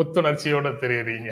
[0.00, 1.30] புத்துணர்ச்சியோட தெரியுறீங்க.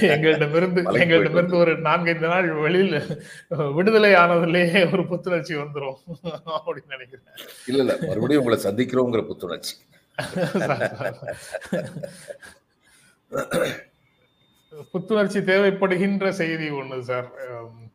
[0.00, 5.96] எங்களிடமிருந்து எங்களிடமிருந்து ஒரு நான்கைந்து நாள் வெளியில் விடுதலை ஆனதுலயே ஒரு புத்துணர்ச்சி வந்துரும்.
[6.66, 7.34] அப்படின்னு நினைக்கிறேன்.
[7.66, 7.96] இல்ல இல்ல.
[8.00, 9.76] மறுபடியும் உங்களை சந்திக்கிறோங்கிற புத்துணர்ச்சி.
[14.92, 17.30] புத்துணர்ச்சி தேவைப்படுகின்ற செய்தி ஒண்ணு சார்.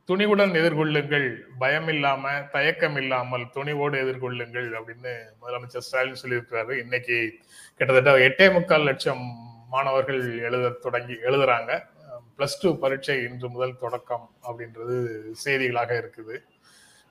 [0.09, 1.27] துணிவுடன் எதிர்கொள்ளுங்கள்
[1.61, 6.73] பயம் இல்லாம தயக்கம் இல்லாமல் துணிவோடு எதிர்கொள்ளுங்கள் அப்படின்னு முதலமைச்சர் ஸ்டாலின் சொல்லியிருக்கிறாரு.
[6.83, 7.17] இன்னைக்கு
[7.79, 9.23] கிட்டத்தட்ட எட்டே முக்கால் லட்சம்
[9.73, 11.71] மாணவர்கள் எழுத தொடங்கி எழுதுறாங்க.
[12.37, 14.95] பிளஸ் டூ பரீட்சை இன்று முதல் தொடக்கம் அப்படின்றது
[15.43, 16.35] செய்திகளாக இருக்குது.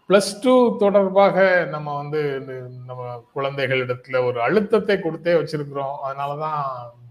[0.09, 1.37] பிளஸ் டூ தொடர்பாக
[1.75, 2.55] நம்ம வந்து இந்த
[2.89, 3.03] நம்ம
[3.37, 5.95] குழந்தைகளிடத்துல ஒரு அழுத்தத்தை கொடுத்தே வச்சிருக்கிறோம்.
[6.07, 6.59] அதனாலதான்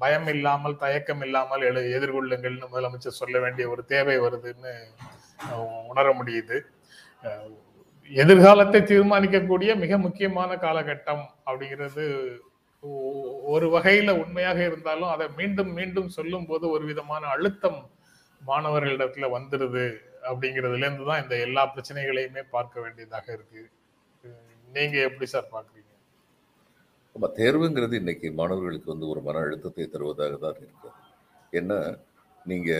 [0.01, 4.73] பயம் இல்லாமல் தயக்கம் இல்லாமல் எழு எதிர்கொள்ளுங்கள்னு முதலமைச்சர் சொல்ல வேண்டிய ஒரு தேவை வருதுன்னு
[5.91, 6.57] உணர முடியுது.
[8.11, 12.05] எதிர்காலத்தை தீர்மானிக்கக்கூடிய மிக முக்கியமான காலகட்டம் அப்படிங்கிறது
[13.53, 17.79] ஒரு வகையில உண்மையாக இருந்தாலும் அதை மீண்டும் மீண்டும் சொல்லும் போது ஒரு விதமான அழுத்தம்
[18.41, 19.85] மாணவர்களிடத்துல வந்துருது
[20.29, 23.61] அப்படிங்கிறதுல இருந்து தான் இந்த எல்லா பிரச்சனைகளையுமே பார்க்க வேண்டியதாக இருக்கு.
[24.75, 25.91] நீங்க எப்படி சார் பாக்குறீங்க
[27.15, 30.89] நம்ம தேர்வுங்கிறது இன்னைக்கு மாணவர்களுக்கு வந்து ஒரு மன அழுத்தத்தை தருவதாக தான் இருக்கு.
[31.59, 31.79] ஏன்னா
[32.51, 32.71] நீங்க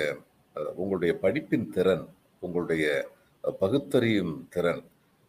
[0.82, 2.06] உங்களுடைய படிப்பின் திறன்
[2.44, 2.86] உங்களுடைய
[3.44, 4.84] பகுத்தறியும் திறன்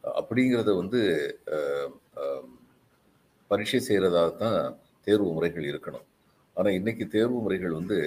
[0.04, 1.00] அப்படிங்கிறத வந்து
[3.50, 4.60] பரீட்சை செய்கிறதாக தான்
[5.06, 6.06] தேர்வு முறைகள் இருக்கணும்.
[6.56, 7.98] ஆனால் இன்னைக்கு தேர்வு முறைகள் வந்து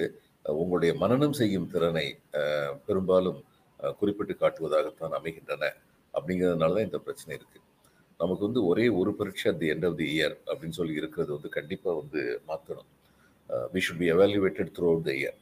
[0.54, 2.06] உங்களுடைய மனனம் செய்யும் திறனை
[2.86, 3.38] பெரும்பாலும்
[4.00, 5.64] குறிப்பிட்டு காட்டுவதாகத்தான் அமைகின்றன.
[6.14, 7.62] அப்படிங்கிறதுனால தான் இந்த பிரச்சனை இருக்குது
[8.20, 11.50] நமக்கு வந்து ஒரே ஒரு பரீட்சை at the end of the year அப்படின்னு சொல்லி இருக்கிறது வந்து
[11.56, 12.20] கண்டிப்பாக வந்து
[12.50, 12.90] மாற்றணும்
[13.74, 15.38] we should be evaluated throughout the year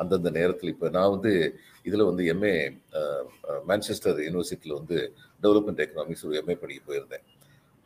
[0.00, 1.32] அந்தந்த நேரத்தில் இப்போ நான் வந்து
[1.88, 2.54] இதில் வந்து எம்ஏ
[3.70, 4.98] மான்செஸ்டர் யூனிவர்சிட்டியில் வந்து
[5.44, 7.24] டெவலப்மெண்ட் எக்கனாமிக்ஸ் ஒரு எம்ஏ படிக்க போயிருந்தேன்.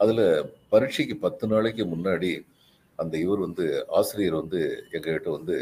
[0.00, 0.24] அதில்
[0.72, 2.32] பரீட்சைக்கு பத்து நாளைக்கு முன்னாடி
[2.98, 3.64] அந்த இவர் வந்து
[3.98, 4.60] ஆசிரியர் வந்து
[4.96, 5.56] எங்ககிட்ட வந்து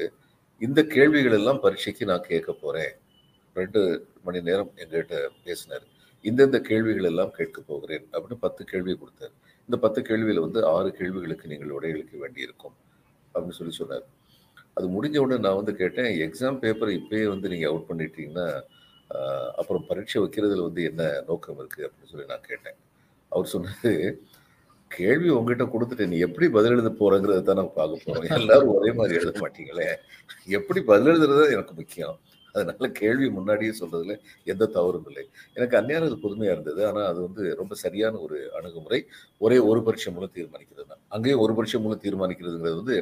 [0.66, 2.92] இந்த கேள்விகள் எல்லாம் பரீட்சைக்கு நான் கேட்க போகிறேன்
[3.56, 3.80] ரெண்டு
[4.26, 5.86] மணி நேரம் எங்ககிட்ட பேசினார்.
[6.24, 9.34] இந்தந்த கேள்விகள் எல்லாம் கேட்க போகிறேன் அப்படின்னு பத்து கேள்வி கொடுத்தார்.
[9.69, 12.76] இந்த பத்து கேள்வியில் வந்து ஆறு கேள்விகளுக்கு நீங்கள் விடையளிக்க வேண்டியிருக்கும்
[13.34, 14.06] அப்படின்னு சொல்லி சொன்னார்.
[14.76, 18.46] அது முடிஞ்ச உடனே நான் வந்து கேட்டேன் எக்ஸாம் பேப்பரை இப்பயே வந்து நீங்கள் அவுட் பண்ணிட்டீங்கன்னா
[19.60, 22.78] அப்புறம் பரீட்சை வைக்கிறதுல வந்து என்ன நோக்கம் இருக்குது அப்படின்னு சொல்லி நான் கேட்டேன்.
[23.32, 23.90] அவர் சொன்னது
[24.90, 28.26] கேள்வி உங்ககிட்ட கொடுத்துட்டு நீ எப்படி பதில் எழுத போறங்கிறத தான் நம்ம பார்க்க போறோம்.
[28.38, 29.86] எல்லாரும் ஒரே மாதிரி எழுத மாட்டீங்களே.
[30.58, 32.16] எப்படி பதில் எழுதுறது எனக்கு முக்கியம்.
[32.54, 34.14] அதனால கேள்வி முன்னாடியே சொல்றதுல
[34.52, 35.24] எந்த தவறும் இல்லை.
[35.56, 36.80] எனக்கு அந்நியாரம் அது புதுமையா இருந்தது.
[36.90, 39.00] ஆனா அது வந்து ரொம்ப சரியான ஒரு அணுகுமுறை.
[39.44, 41.02] ஒரே ஒரு பரீட்சை மூலம் தீர்மானிக்கிறது தான்.
[41.16, 42.96] அங்கேயும் ஒரு பரீட்சை மூலம் தீர்மானிக்கிறதுங்கிறது வந்து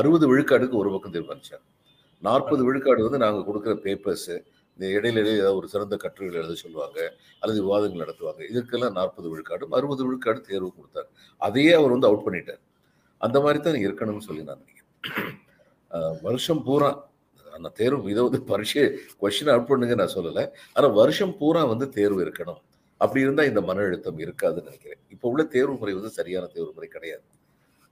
[0.00, 1.66] அறுபது விழுக்காடுக்கு ஒரு பக்கம் தீர்மானிச்சாங்க.
[2.22, 4.30] நாற்பது விழுக்காடு வந்து நாங்கள் கொடுக்குற பேப்பர்ஸ்
[4.76, 6.98] இந்த இடையில இடையில ஏதாவது ஒரு சிறந்த கட்டுரைகள் எழுத சொல்லுவாங்க
[7.42, 8.40] அல்லது விவாதங்கள் நடத்துவாங்க.
[8.52, 11.08] இதற்கெல்லாம் நாற்பது விழுக்காடும் அறுபது விழுக்காடு தேர்வு கொடுத்தார்
[11.46, 12.62] அதையே அவர் வந்து அவுட் பண்ணிட்டார்.
[13.20, 14.90] அந்த மாதிரி தான் இருக்கணும்னு சொல்லி நான் நினைக்கிறேன்.
[16.26, 16.90] வருஷம் பூரா
[17.54, 18.84] அந்த தேர்வு இதை வந்து பரீட்சை
[19.22, 20.44] கொஸ்டின் அவுட் பண்ணுங்க நான் சொல்லலை.
[20.72, 22.60] ஆனால் வருஷம் பூரா வந்து தேர்வு இருக்கணும்.
[23.00, 25.00] அப்படி இருந்தால் இந்த மன அழுத்தம் இருக்காதுன்னு நினைக்கிறேன்.
[25.08, 27.24] இப்போ உள்ள தேர்வு முறை வந்து சரியான தேர்வு முறை கிடையாது.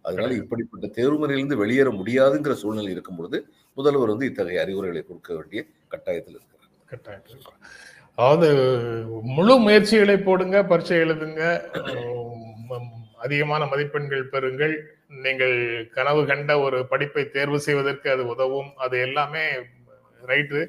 [0.05, 0.35] அதனால.
[0.35, 3.39] இப்படிப்பட்ட தேர்வு முறையிலிருந்து வெளியேற முடியாதுங்கிற சூழ்நிலை இருக்கும் பொழுது
[3.77, 6.69] முதல்வர் வந்து இத்தகைய அறிவுரைகளை கொடுக்க வேண்டிய கட்டாயத்தில் இருக்கிறார்.
[6.87, 7.53] கட்டாயம் இருக்கு.
[8.19, 8.49] அதாவது
[9.37, 11.43] முழு முயற்சிகளை போடுங்க பரீட்சை எழுதுங்க
[13.23, 14.75] அதிகமான மதிப்பெண்கள் பெறுங்கள்.
[15.23, 15.57] நீங்கள்
[15.95, 18.71] கனவு கண்ட ஒரு படிப்பை தேர்வு செய்வதற்கு அது உதவும்.
[18.77, 19.45] அது எல்லாமே
[20.27, 20.63] ரைட்டு.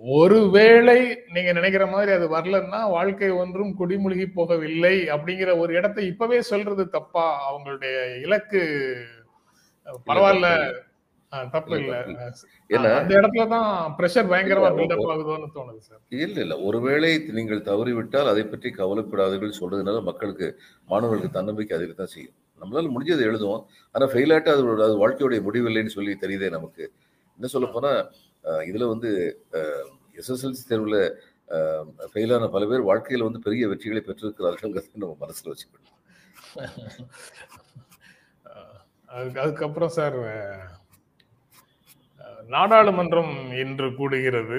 [0.00, 0.98] ஒருவேளை
[1.32, 7.26] நீங்க நினைக்கிற மாதிரி அது வரலன்னா வாழ்க்கை ஒன்றும் குடிமுழுகி போகவில்லை அப்படிங்கிற ஒரு இடத்தை இப்பவே சொல்றது தப்பா?
[7.50, 8.62] அவங்களுடைய இலக்கு
[10.06, 10.48] பரவாயில்ல.
[11.54, 11.94] தப்பு இல்ல
[12.70, 16.54] ஏன்னா அந்த இடத்துலதான் பிரஷர் பயங்கரமா இல்ல, பில்டப் ஆகுதோன்னு தோணுது சார் இல்ல இல்ல.
[16.68, 20.48] ஒருவேளை நீங்கள் தவறிவிட்டால் அதை பற்றி கவலைப்படாதீர்கள் சொல்றதுனால மக்களுக்கு
[20.88, 22.36] மாணவர்களுக்கு தன்னம்பிக்கை அதில் தான் செய்யும்.
[22.60, 23.62] நம்மளால முடிஞ்சதை எழுதுவோம்.
[23.94, 26.84] ஆனா ஃபெயில் ஆட்டா அது அது வாழ்க்கையுடைய முடிவில்லைன்னு சொல்லி தெரியுதே நமக்கு.
[27.38, 27.92] என்ன சொல்ல போனா
[28.70, 29.10] இதுல வந்து
[30.20, 30.98] எஸ்எஸ்எல்சி தேர்வுல
[32.12, 34.72] ஃபெயிலான பல பேர் வாழ்க்கையில வந்து பெரிய வெற்றிகளை பெற்றிருக்கிறார்கள்
[35.02, 35.92] நம்ம மனசுல வச்சுக்கணும்.
[39.40, 40.16] அதுக்கப்புறம் சார்
[42.54, 44.58] நாடாளுமன்றம் இன்று கூடுகிறது.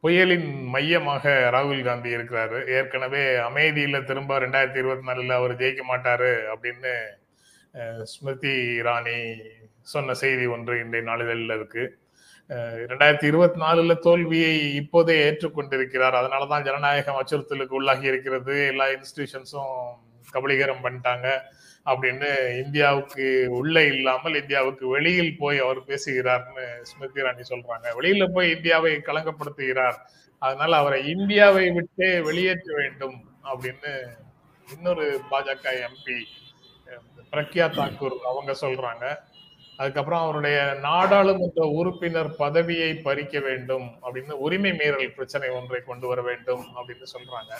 [0.00, 2.58] புயலின் மையமாக ராகுல் காந்தி இருக்கிறாரு.
[2.76, 6.92] ஏற்கனவே அமைதியில திரும்ப ரெண்டாயிரத்தி இருபத்தி நாலுல அவர் ஜெயிக்க மாட்டாரு அப்படின்னு
[8.12, 9.16] ஸ்மிருதி இரானி
[9.92, 11.84] சொன்ன செய்தி ஒன்று இன்றைய நாளிதழில் இருக்கு.
[12.90, 16.18] ரெண்டாயிரத்தி இருபத்தி நாலுல தோல்வியை இப்போதே ஏற்றுக்கொண்டிருக்கிறார்.
[16.20, 18.56] அதனாலதான் ஜனநாயகம் அச்சுறுத்தலுக்கு உள்ளாகி இருக்கிறது.
[18.66, 19.74] எல்லா இன்ஸ்டிடியூஷன்ஸும்
[20.34, 21.28] கபலீகரம் பண்ணிட்டாங்க.
[21.90, 22.28] அப்படின்னு
[22.64, 27.86] இந்தியாவுக்கு உள்ள இல்லாமல் இந்தியாவுக்கு வெளியில் போய் அவர் பேசுகிறார்னு ஸ்மிருதி இராணி சொல்றாங்க.
[27.98, 29.98] வெளியில போய் இந்தியாவை களங்கப்படுத்துகிறார்
[30.38, 33.18] அதனால அவரை இந்தியாவை விட்டே வெளியேற்ற வேண்டும்
[33.52, 33.92] அப்படின்னு
[34.74, 36.18] இன்னொரு பாஜக எம்பி
[37.32, 39.04] பிரக்யா தாக்கூர் அவங்க சொல்றாங்க.
[39.76, 46.64] அதுக்கப்புறம் அவருடைய நாடாளுமன்ற உறுப்பினர் பதவியை பறிக்க வேண்டும் அப்படின்னு உரிமை மீறல் பிரச்சனை ஒன்றை கொண்டு வர வேண்டும்
[46.76, 47.52] அப்படின்னு சொல்றாங்க.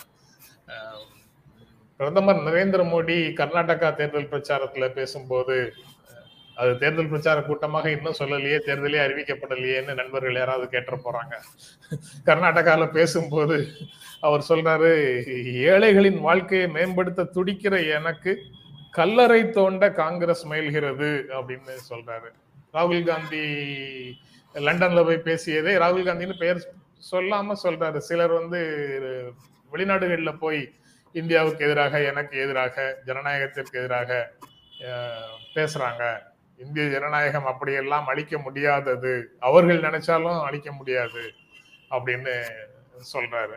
[1.99, 5.55] பிரதமர் நரேந்திர மோடி கர்நாடகா தேர்தல் பிரச்சாரத்துல பேசும்போது
[6.57, 11.33] அது தேர்தல் பிரச்சார கூட்டமாக இன்னும் சொல்லலையே தேர்தலே அறிவிக்கப்படலையேன்னு நண்பர்கள் யாராவது கேட்ட போறாங்க.
[12.27, 13.57] கர்நாடகால பேசும்போது
[14.27, 14.91] அவர் சொல்றாரு
[15.71, 18.33] ஏழைகளின் வாழ்க்கையை மேம்படுத்த துடிக்கிற எனக்கு
[18.99, 22.29] கல்லறை தோண்ட காங்கிரஸ் முயல்கிறது அப்படின்னு சொல்றாரு.
[22.75, 23.43] ராகுல் காந்தி
[24.55, 26.61] லண்டன்ல போய் பேசியதே ராகுல் காந்தின்னு பெயர்
[27.11, 27.99] சொல்லாம சொல்றாரு.
[28.09, 28.61] சிலர் வந்து
[29.73, 30.61] வெளிநாடுகளில் போய்
[31.19, 32.75] இந்தியாவுக்கு எதிராக எனக்கு எதிராக
[33.07, 34.11] ஜனநாயகத்திற்கு எதிராக
[35.55, 36.03] பேசுறாங்க.
[36.63, 39.13] இந்திய ஜனநாயகம் அப்படியெல்லாம் அழிக்க முடியாதது.
[39.49, 41.23] அவர்கள் நினைச்சாலும் அழிக்க முடியாது
[41.95, 42.33] அப்படின்னு
[43.13, 43.55] சொல்றாரு.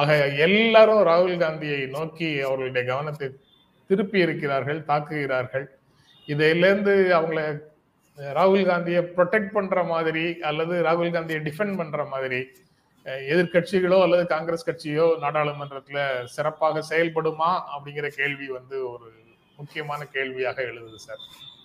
[0.00, 0.10] ஆக
[0.46, 3.28] எல்லாரும் ராகுல் காந்தியை நோக்கி அவர்களுடைய கவனத்தை
[3.90, 5.66] திருப்பி இருக்கிறார்கள் தாக்குகிறார்கள்.
[6.26, 7.40] இதிலிருந்து அவங்கள
[8.38, 12.40] ராகுல் காந்தியை ப்ரொடெக்ட் பண்ற மாதிரி அல்லது ராகுல் காந்தியை டிஃபெண்ட் பண்ற மாதிரி
[13.06, 19.08] எதிர்கட்சிகளோ எதிர்க்கட்சிகளோ அல்லது காங்கிரஸ் கட்சியோ நாடாளுமன்றத்துல சிறப்பாக செயல்படுமா அப்படிங்கிற கேள்வி வந்து ஒரு
[19.56, 21.22] முக்கியமான கேள்வியாக எழுதுது சார்.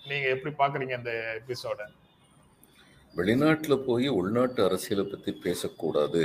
[0.08, 1.80] நீங்க எப்படி பாக்குறீங்க இந்த எபிசோட?
[3.16, 6.22] வெளிநாட்டுல போய் உள்நாட்டு அரசியலை பத்தி பேசக்கூடாது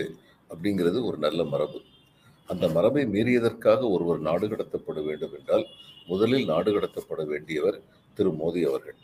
[0.49, 1.79] அப்படிங்கிறது ஒரு நல்ல மரபு.
[2.49, 5.65] அந்த மரபை மீறியதற்காக ஒருவர் நாடு கடத்தப்பட வேண்டும் என்றால்
[6.05, 7.77] முதலில் நாடு கடத்தப்பட வேண்டியவர்
[8.13, 8.97] திரு மோடி அவர்கள்.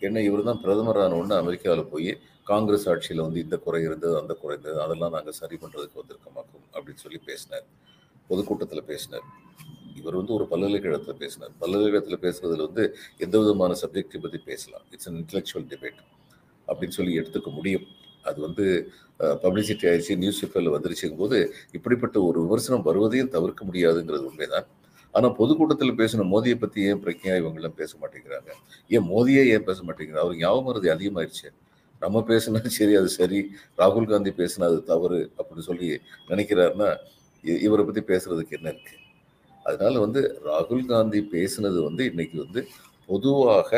[0.00, 2.10] என்ன இவர் தான் பிரதமரான ஒன்று அமெரிக்காவில் போய்
[2.50, 7.02] காங்கிரஸ் ஆட்சியில் வந்து இந்த குறை இருந்தது அந்த குறை இருந்தது அதெல்லாம் நாங்கள் சரி பண்ணுறதுக்கு வந்திருக்கமாக்கும் அப்படின்னு
[7.04, 7.66] சொல்லி பேசினார்.
[8.30, 9.26] பொதுக்கூட்டத்தில் பேசினார்.
[10.00, 11.52] இவர் வந்து ஒரு பல்கலைக்கழகத்தில் பேசினார்.
[11.62, 12.84] பல்கலைக்கழகத்தில் பேசுறதுல வந்து
[13.24, 14.84] எந்த விதமான சப்ஜெக்டை பற்றி பேசலாம்?
[14.94, 16.00] இட்ஸ் அன் இன்டலெக்சுவல் டிபேட்
[16.68, 17.86] அப்படின்னு சொல்லி எடுத்துக்க முடியும்.
[18.28, 18.64] அது வந்து
[19.42, 21.38] பப்ளிசிட்டி ஆயிடுச்சு நியூஸ் பேப்பரில் வந்துருச்சுங்கும் போது
[21.76, 24.66] இப்படிப்பட்ட ஒரு விமர்சனம் வருவதையும் தவிர்க்க முடியாதுங்கிறது உண்மைதான்.
[25.14, 28.50] ஆனால் பொதுக்கூட்டத்தில் பேசின மோதியை பற்றி ஏன் பிரக்யா இவங்களாம் பேச மாட்டேங்கிறாங்க?
[28.90, 30.24] ஏன் மோதியே ஏன் பேச மாட்டேங்கிறாங்க?
[30.24, 31.50] அவருக்கு ஞாபகம் அதிகமாயிருச்சு.
[32.04, 33.38] நம்ம பேசினா சரி அது சரி.
[33.78, 35.88] ராகுல் காந்தி பேசினா அது தவறு அப்படின்னு சொல்லி
[36.30, 36.88] நினைக்கிறாருன்னா
[37.44, 38.94] இ- இவரை பற்றி பேசுறதுக்கு என்ன இருக்கு?
[39.66, 42.60] அதனால வந்து ராகுல் காந்தி பேசினது வந்து இன்னைக்கு வந்து
[43.08, 43.70] பொதுவாக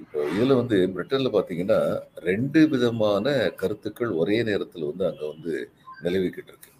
[0.00, 1.78] இப்போ இதில் வந்து பிரிட்டனில் பார்த்தீங்கன்னா
[2.24, 3.24] ரெண்டு விதமான
[3.56, 5.54] கருத்துக்கள் ஒரே நேரத்தில் வந்து அங்கே வந்து
[6.02, 6.70] நிலவிக்கிட்டு இருக்கு.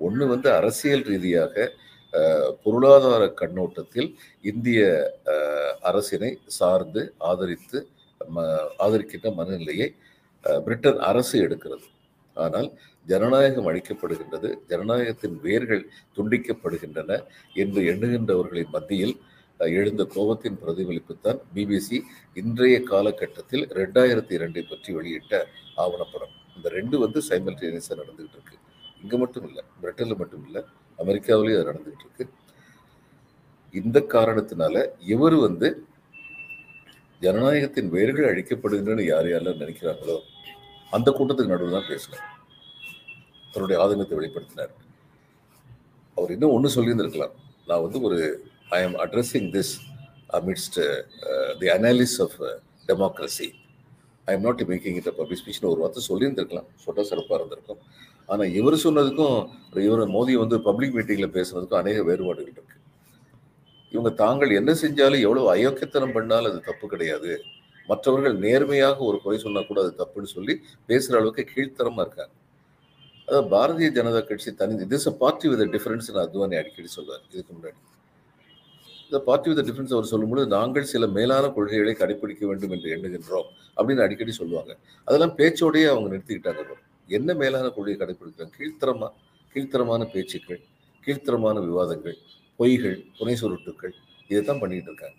[0.00, 1.54] ஒன்று வந்து அரசியல் ரீதியாக
[2.64, 4.08] பொருளாதார கண்ணோட்டத்தில்
[4.44, 4.78] இந்திய
[5.84, 7.78] அரசினை சார்ந்து ஆதரித்து
[8.84, 9.88] ஆதரிக்கின்ற மனநிலையை
[10.66, 11.86] பிரிட்டன் அரசு எடுக்கிறது.
[12.36, 12.68] ஆனால்
[13.10, 15.84] ஜனநாயகம் அழிக்கப்படுகின்றது ஜனநாயகத்தின் வேர்கள்
[16.16, 17.10] துண்டிக்கப்படுகின்றன
[17.62, 19.14] என்று எண்ணுகின்றவர்களின் மத்தியில்
[19.78, 21.98] எழுந்த கோபத்தின் பிரதிபலிப்புத்தான் பிபிசி
[22.40, 25.32] இன்றைய காலகட்டத்தில் ரெண்டாயிரத்தி இரண்டை பற்றி வெளியிட்ட
[25.84, 26.34] ஆவணப்படம்.
[26.56, 28.56] இந்த ரெண்டு வந்து சைமல்டேனியஸாக நடந்துகிட்டு இருக்கு.
[29.02, 30.62] இங்க மட்டும் இல்லை பிரிட்டனில் மட்டும் இல்லை
[30.98, 32.26] அமெரிக்காவிலேயும் அது நடந்துகிட்டு இருக்கு.
[33.74, 34.76] இந்த காரணத்தினால
[35.14, 35.68] இவர் வந்து
[37.24, 40.16] ஜனநாயகத்தின் வேர்கள் அழிக்கப்படுகின்றன யார் யாரெல்லாம் நினைக்கிறாங்களோ
[40.96, 42.26] அந்த கூட்டத்துக்கு நடுவில் தான் பேசினார்
[43.52, 44.72] தன்னுடைய ஆதங்கத்தை வெளிப்படுத்தினார்.
[46.16, 47.34] அவர் இன்னும் ஒன்று சொல்லியிருந்திருக்கலாம்.
[47.68, 48.18] நான் வந்து ஒரு
[48.76, 49.72] I am addressing this
[50.38, 50.78] amidst
[51.60, 52.36] the analysis of
[52.88, 53.48] democracy
[54.28, 56.68] I am not making it public ஸ்பீச்னு ஒரு வார்த்தை சொல்லியிருந்திருக்கலாம்.
[56.84, 57.80] சொட்ட சிறப்பாக இருந்திருக்கும்.
[58.32, 59.38] ஆனால் இவர் சொன்னதுக்கும்
[59.88, 62.79] இவர் மோடி வந்து பப்ளிக் மீட்டிங்கில் பேசுனதுக்கும் அநேக வேறுபாடுகள் இருக்குது
[63.92, 67.32] இவங்க தாங்கள் என்ன செஞ்சாலும் எவ்வளவு அயோக்கியத்தனம் பண்ணாலும் அது தப்பு கிடையாது.
[67.88, 70.54] மற்றவர்கள் நேர்மையாக ஒரு குறை சொன்னா கூட அது தப்புன்னு சொல்லி
[70.88, 72.34] பேசுற அளவுக்கு கீழ்த்தரமா இருக்காங்க.
[73.28, 77.22] அதாவது பாரதிய ஜனதா கட்சி தனி this a party with difference Advani அடிக்கடி சொல்வார்.
[77.32, 77.78] இதுக்கு முன்னாடி.
[79.06, 84.04] இந்த பார்ட்டி வித் டிஃபரன்ஸ் அவர் சொல்லும்போது நாங்கள் சில மேலான கொள்கைகளை கடைபிடிக்க வேண்டும் என்று எண்ணுகின்றோம் அப்படின்னு
[84.06, 84.72] அடிக்கடி சொல்லுவாங்க.
[85.08, 86.76] அதெல்லாம் பேச்சோடையே அவங்க நிறுத்திக்கிட்டாங்க
[87.08, 89.08] என்ன மேலான கொள்கையை கடைபிடிக்கிறாங்க கீழ்த்தரமா
[89.54, 90.60] கீழ்த்தரமான பேச்சுக்கள்
[91.06, 92.18] கீழ்த்தரமான விவாதங்கள்
[92.60, 93.94] பொய்கள் துணை சுருட்டுக்கள்
[94.30, 95.18] இதைத்தான் பண்ணிட்டு இருக்காங்க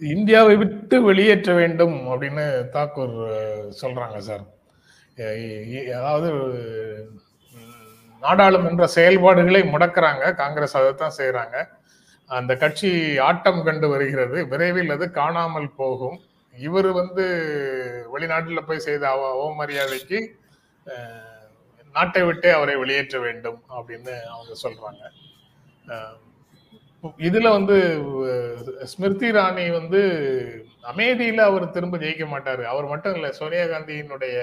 [0.00, 3.14] இந்தியாவை விட்டு வெளியேற்ற வேண்டும் அப்படின்னு தாக்கூர்
[3.82, 4.44] சொல்றாங்க சார்.
[5.98, 6.28] அதாவது
[8.22, 10.24] நாடாளுமன்ற செயல்பாடுகளை முடக்கிறாங்க.
[10.42, 11.56] காங்கிரஸ் அதைத்தான் செய்கிறாங்க
[12.30, 12.90] அந்த கட்சி
[13.28, 14.38] ஆட்டம் கண்டு வருகிறது.
[14.52, 16.18] விரைவில் அது காணாமல் போகும்.
[16.54, 17.24] இவர் வந்து
[18.14, 20.20] வெளிநாட்டில் போய் செய்த அவ அவமரியாதைக்கு
[21.96, 25.02] நாட்டை விட்டு அவரை வெளியேற்ற வேண்டும் அப்படின்னு அவங்க சொல்றாங்க.
[27.28, 27.76] இதுல வந்து
[28.92, 30.00] ஸ்மிருதி ராணி வந்து
[30.92, 32.64] அமேதியில அவர் திரும்ப ஜெயிக்க மாட்டாரு.
[32.72, 34.36] அவர் மட்டும் இல்ல சோனியா காந்தியினுடைய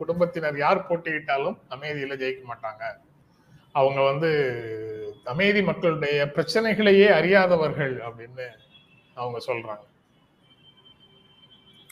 [0.00, 2.84] குடும்பத்தினர் யார் போட்டியிட்டாலும் அமேதியில ஜெயிக்க மாட்டாங்க.
[3.80, 4.30] அவங்க வந்து
[5.32, 8.46] அமேதி மக்களுடைய பிரச்சனைகளையே அறியாதவர்கள் அப்படின்னு
[9.20, 9.84] அவங்க சொல்றாங்க.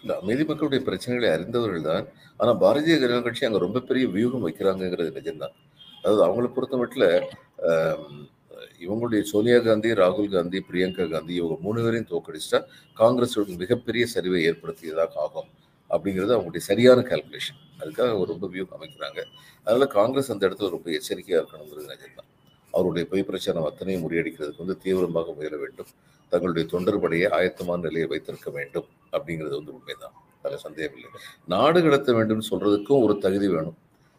[0.05, 2.07] இந்த அமைதி மக்களுடைய பிரச்சனைகளை அறிந்தவர்கள் தான்.
[2.41, 5.55] ஆனால் பாரதிய ஜனதா கட்சி அங்கே ரொம்ப பெரிய வியூகம் வைக்கிறாங்கிறது நிஜம்தான்.
[6.01, 7.13] அதாவது அவங்களை பொறுத்த மட்டும்
[8.85, 12.59] இவங்களுடைய சோனியா காந்தி ராகுல் காந்தி பிரியங்கா காந்தி இவங்க மூணு பேரையும் தோக்கடிச்சா
[13.01, 15.49] காங்கிரஸோட மிகப்பெரிய சரிவை ஏற்படுத்தியதாக ஆகும்
[15.91, 19.21] அப்படிங்கிறது அவங்களுடைய சரியான கால்குலேஷன் அதுக்காக அவங்க ரொம்ப வியூகம் அமைக்கிறாங்க.
[19.67, 22.31] அதனால காங்கிரஸ் அந்த இடத்துல ரொம்ப எச்சரிக்கையாக இருக்கணுங்கிறது நிஜம்தான்.
[22.77, 25.91] அவருடைய பொய் பிரச்சாரம் அத்தனையும் முறியடிக்கிறதுக்கு வந்து தீவிரமாக முயல வேண்டும்.
[26.33, 30.15] தங்களுடைய தொண்டர்படையை ஆயத்தமான நிலையை வைத்திருக்க வேண்டும் அப்படிங்கிறது வந்து உண்மைதான்.
[30.43, 31.21] அதில் சந்தேகம் இல்லை.
[31.53, 33.77] நாடு கடத்த வேண்டும்னு சொல்றதுக்கும் ஒரு தகுதி வேணும்.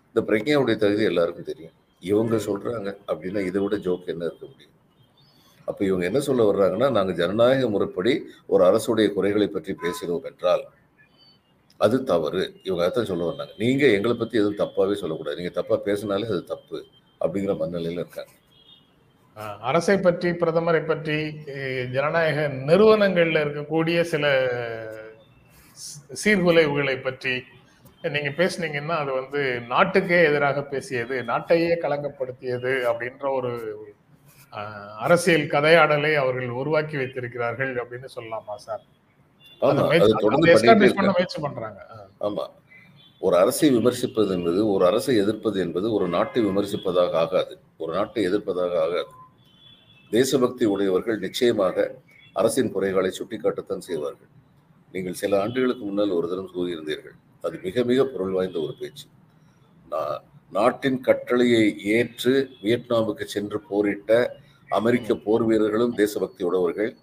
[0.08, 1.76] இந்த பிரக்ஞாவுடைய தகுதி எல்லாருக்கும் தெரியும்.
[2.02, 4.74] இவங்க சொல்றாங்க அப்படின்னா இதை விட ஜோக் என்ன இருக்க முடியும்?
[5.68, 8.14] அப்போ இவங்க என்ன சொல்ல வர்றாங்கன்னா நாங்கள் ஜனநாயக முறைப்படி
[8.54, 10.64] ஒரு அரசுடைய குறைகளை பற்றி பேசுகிறோம் என்றால்
[11.80, 12.44] அது தவறு.
[12.64, 15.40] இவங்க அதான் சொல்ல வர்றாங்க நீங்கள் எங்களை பற்றி எதுவும் தப்பாகவே சொல்லக்கூடாது.
[15.42, 16.80] நீங்கள் தப்பாக பேசினாலே அது தப்பு.
[17.22, 18.34] அப்படிங்கிற மனநிலையில் இருக்காங்க.
[19.44, 21.34] அரசை பற்றி பிரதமரை பற்றி
[21.92, 24.48] ஜனநாயக நிறுவனங்கள்ல இருக்கக்கூடிய சில
[26.24, 27.44] சீர்குலைவுகளை பற்றி
[28.02, 33.74] நீங்க பேசுனீங்கன்னா அது வந்து நாட்டுக்கே எதிராக பேசியது நாட்டையே களங்கப்படுத்தியது அப்படின்ற ஒரு
[34.98, 38.82] அரசியல் கதையாடலை அவர்கள் உருவாக்கி வைத்திருக்கிறார்கள் அப்படின்னு சொல்லலாமா சார்?
[39.62, 41.86] முயற்சி- பண்றாங்க.
[42.20, 42.46] ஆமா.
[43.20, 47.60] ஒரு அரசை விமர்சிப்பது என்பது ஒரு அரசை எதிர்ப்பது என்பது ஒரு நாட்டை விமர்சிப்பதாக ஆகாது.
[47.78, 49.08] ஒரு நாட்டை எதிர்ப்பதாக ஆகாது.
[50.10, 52.02] தேசபக்தி உடையவர்கள் நிச்சயமாக
[52.34, 54.28] அரசின் குறைகளை சுட்டிக்காட்டத்தான் செய்வார்கள்.
[54.92, 57.16] நீங்கள் சில ஆண்டுகளுக்கு முன்னால் ஒரு தரம் கூறியிருந்தீர்கள்.
[57.42, 59.06] அது மிக மிக பொருள் வாய்ந்த ஒரு பேச்சு.
[59.92, 60.20] நா-
[60.52, 64.36] நாட்டின் கட்டளையை ஏற்று வியட்நாமுக்கு சென்று போரிட்ட
[64.70, 66.96] அமெரிக்க போர் வீரர்களும் தேசபக்தி உடையவர்கள்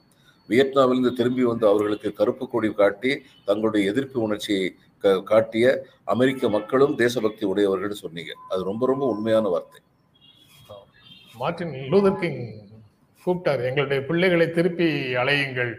[0.48, 7.46] வியட்நாமிலிருந்து திரும்பி வந்து அவர்களுக்கு கருப்பு கொடி காட்டி தங்களுடைய எதிர்ப்பு உணர்ச்சியை க- காட்டிய அமெரிக்க மக்களும் தேசபக்தி
[7.46, 8.34] உடையவர்கள் சொன்னீங்க.
[8.48, 9.80] அது ரொம்ப ரொம்ப உண்மையான வார்த்தை.
[11.34, 12.70] மார்டின் லூதர் கிங்
[13.24, 13.62] கூப்பிட்டாரு.
[13.68, 14.88] எங்களுடைய பிள்ளைகளை திருப்பி
[15.22, 15.72] அலையுங்கள்.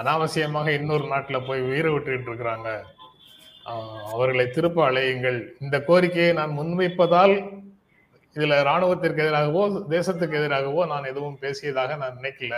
[0.00, 2.70] அனாவசியமாக இன்னொரு நாட்டுல போய் உயிரை விட்டுட்டு இருக்கிறாங்க.
[4.12, 5.38] அவர்களை திருப்ப அலையுங்கள்.
[5.60, 7.34] இந்த கோரிக்கையை நான் முன்வைப்பதால்
[8.36, 9.62] இதுல ராணுவத்திற்கு எதிராகவோ
[9.94, 12.54] தேசத்துக்கு எதிராகவோ நான் எதுவும் பேசியதாக நான் நினைக்கல.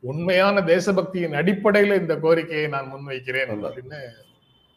[0.00, 3.52] உண்மையான தேசபக்தியின் அடிப்படையில இந்த கோரிக்கையை நான் முன்வைக்கிறேன்.
[3.66, 4.00] அப்படின்னு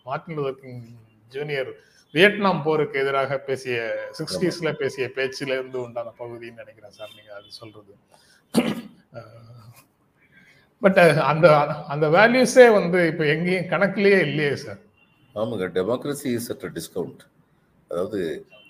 [0.04, 0.84] Martin Luther King
[1.28, 1.72] Junior
[2.16, 3.78] Vietnam போருக்கு எதிராக பேசிய
[4.18, 7.94] சிக்ஸ்டீஸ்ல பேசிய பேச்சுல இருந்து உண்டான பகுதின்னு நினைக்கிறேன் சார் நீங்க அது சொல்றது.
[10.84, 11.00] பட்
[11.32, 11.48] அந்த
[11.94, 14.80] அந்த வேல்யூஸே வந்து இப்ப எங்கேயும் கணக்குலயே இல்லையே சார்.
[15.36, 17.24] ஆமாங்க டெமோக்ரஸி இஸ் அட் டிஸ்கவுண்ட்
[17.92, 18.20] அதாவது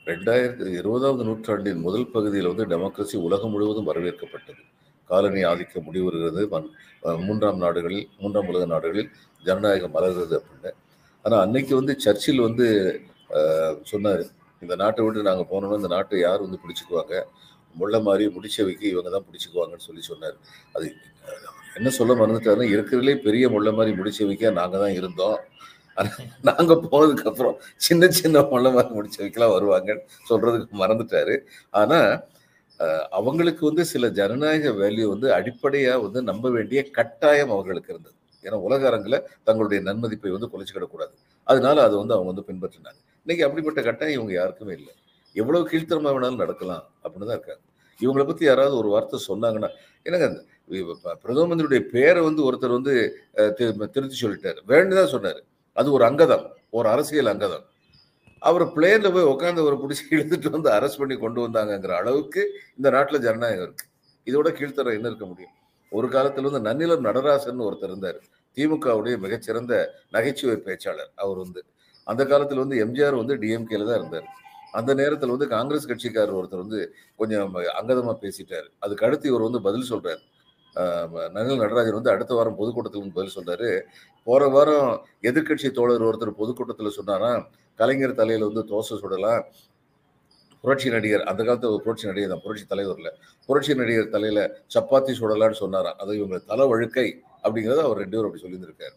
[0.10, 4.62] ரெண்டாயிரத்தி இருபதாவது நூற்றாண்டின் முதல் பகுதியில் வந்து டெமோக்ரஸி உலகம் முழுவதும் வரவேற்கப்பட்டது.
[5.10, 6.42] காலனி ஆதிக்கம் முடிவுறுகிறது
[7.28, 9.10] மூன்றாம் நாடுகளில் மூன்றாம் உலக நாடுகளில்
[9.44, 10.72] ஜனநாயகம் மலர்கிறது அப்படின்னு.
[11.26, 12.68] ஆனால் அன்னைக்கு வந்து சர்ச்சில் வந்து
[13.92, 14.24] சொன்னார்.
[14.64, 17.16] இந்த நாட்டை விட்டு நாங்கள் போனோம்னா இந்த நாட்டை யார் வந்து பிடிச்சிக்குவாங்க?
[17.80, 20.38] முள்ள மாதிரி முடிச்சவைக்கு இவங்க தான் பிடிச்சிக்குவாங்கன்னு சொல்லி சொன்னார்.
[20.76, 20.88] அது
[21.78, 25.38] என்ன சொல்ல மறந்துட்டாருன்னா இருக்கிறதுலே பெரிய முள்ள மாதிரி முடிச்சவைக்க நாங்கள் தான் இருந்தோம்.
[25.98, 27.56] நாங்கள் நாங்க போனதுக்கு அப்புறம்
[27.88, 31.36] சின்ன சின்ன முள்ள மாதிரி முடிச்சவைக்கெல்லாம் வருவாங்கன்னு சொல்றதுக்கு மறந்துட்டாரு.
[31.82, 32.00] ஆனா
[33.20, 38.16] அவங்களுக்கு வந்து சில ஜனநாயக வேல்யூ வந்து அடிப்படையா வந்து நம்ப வேண்டிய கட்டாயம் அவர்களுக்கு இருந்தது.
[38.44, 41.14] ஏன்னா உலக அரங்கில் தங்களுடைய நன்மதிப்பை வந்து குலைச்சிக்கிடக்கூடாது
[41.48, 43.00] அதனால அதை வந்து அவங்க வந்து பின்பற்றினாங்க.
[43.30, 44.94] இன்னைக்கு அப்படிப்பட்ட கட்டாயம் இவங்க யாருக்குமே இல்லை.
[45.36, 47.62] எவ்வளவு கீழ்த்தரமாக வேணாலும் நடக்கலாம் அப்படின்னு தான் இருக்காங்க.
[48.00, 49.70] இவங்களை பத்தி யாராவது ஒரு வார்த்தை சொன்னாங்கன்னா
[50.06, 52.94] என்னங்க அந்த பிரதம மந்திரியுடைய பேரை வந்து ஒருத்தர் வந்து
[53.96, 54.60] திருத்தி சொல்லிட்டாரு.
[54.74, 55.40] வேண்டுதான் சொன்னார்.
[55.78, 56.46] அது ஒரு அங்கதம்
[56.80, 57.66] ஒரு அரசியல் அங்கதம்.
[58.50, 62.44] அவர் பிளேன்ல போய் உட்காந்து ஒரு பிடிச்சி இழுத்துட்டு வந்து அரெஸ்ட் பண்ணி கொண்டு வந்தாங்கங்கிற அளவுக்கு
[62.78, 63.88] இந்த நாட்டில் ஜனநாயகம் இருக்கு.
[64.28, 65.56] இதோட கீழ்த்தரம் என்ன இருக்க முடியும்?
[65.92, 68.20] ஒரு காலத்துல வந்து நன்னிலம் நடராசன் ஒருத்தர் இருந்தார்.
[68.58, 69.74] திமுகவுடைய மிகச்சிறந்த
[70.18, 71.14] நகைச்சுவை பேச்சாளர்.
[71.24, 71.62] அவர் வந்து
[72.12, 74.28] அந்த காலத்தில் வந்து எம்ஜிஆர் வந்து டிஎம்கேல தான் இருந்தார்.
[74.80, 76.82] அந்த நேரத்தில் வந்து காங்கிரஸ் கட்சிக்காரர் ஒருத்தர் வந்து
[77.22, 78.68] கொஞ்சம் அங்கதமாக பேசிட்டார்.
[78.86, 80.22] அதுக்கு அடுத்து இவர் வந்து பதில் சொல்றாரு.
[81.38, 83.70] நகல் நடராஜன் வந்து அடுத்த வாரம் பொதுக்கூட்டத்தில் வந்து பதில் சொல்றாரு
[84.28, 84.90] போற வாரம்
[85.30, 87.32] எதிர்க்கட்சி தோழர் ஒருத்தர் பொதுக்கூட்டத்தில் சொன்னாரா
[87.80, 89.44] கலைஞர் தலையில வந்து தோசை சுடலாம்
[90.64, 93.12] புரட்சி நடிகர் அந்த காலத்து ஒரு புரட்சி நடிகர் தான் புரட்சி தலைவரில்.
[93.50, 94.40] புரட்சி நடிகர் தலையில
[94.76, 95.98] சப்பாத்தி சுடலான்னு சொன்னாராம்.
[96.02, 97.08] அது இவங்க தலை வழுக்கை
[97.44, 98.96] அப்படிங்கிறத அவர் ரெண்டு பேரும் அப்படி சொல்லியிருந்திருக்காரு.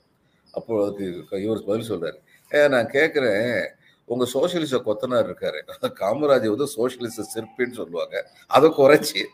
[0.58, 2.18] அப்போ அதுக்கு இவர் பதில் சொல்றாரு.
[2.52, 3.68] நான் கேட்குறேன்
[4.04, 5.62] உங்க சோசியலிச கொத்தனார் இருக்காரு.
[6.00, 8.30] காமராஜர் வந்து சோசியலிச சிற்பின்னு சொல்லுவாங்க.
[8.46, 9.24] அதை குறைச்சி.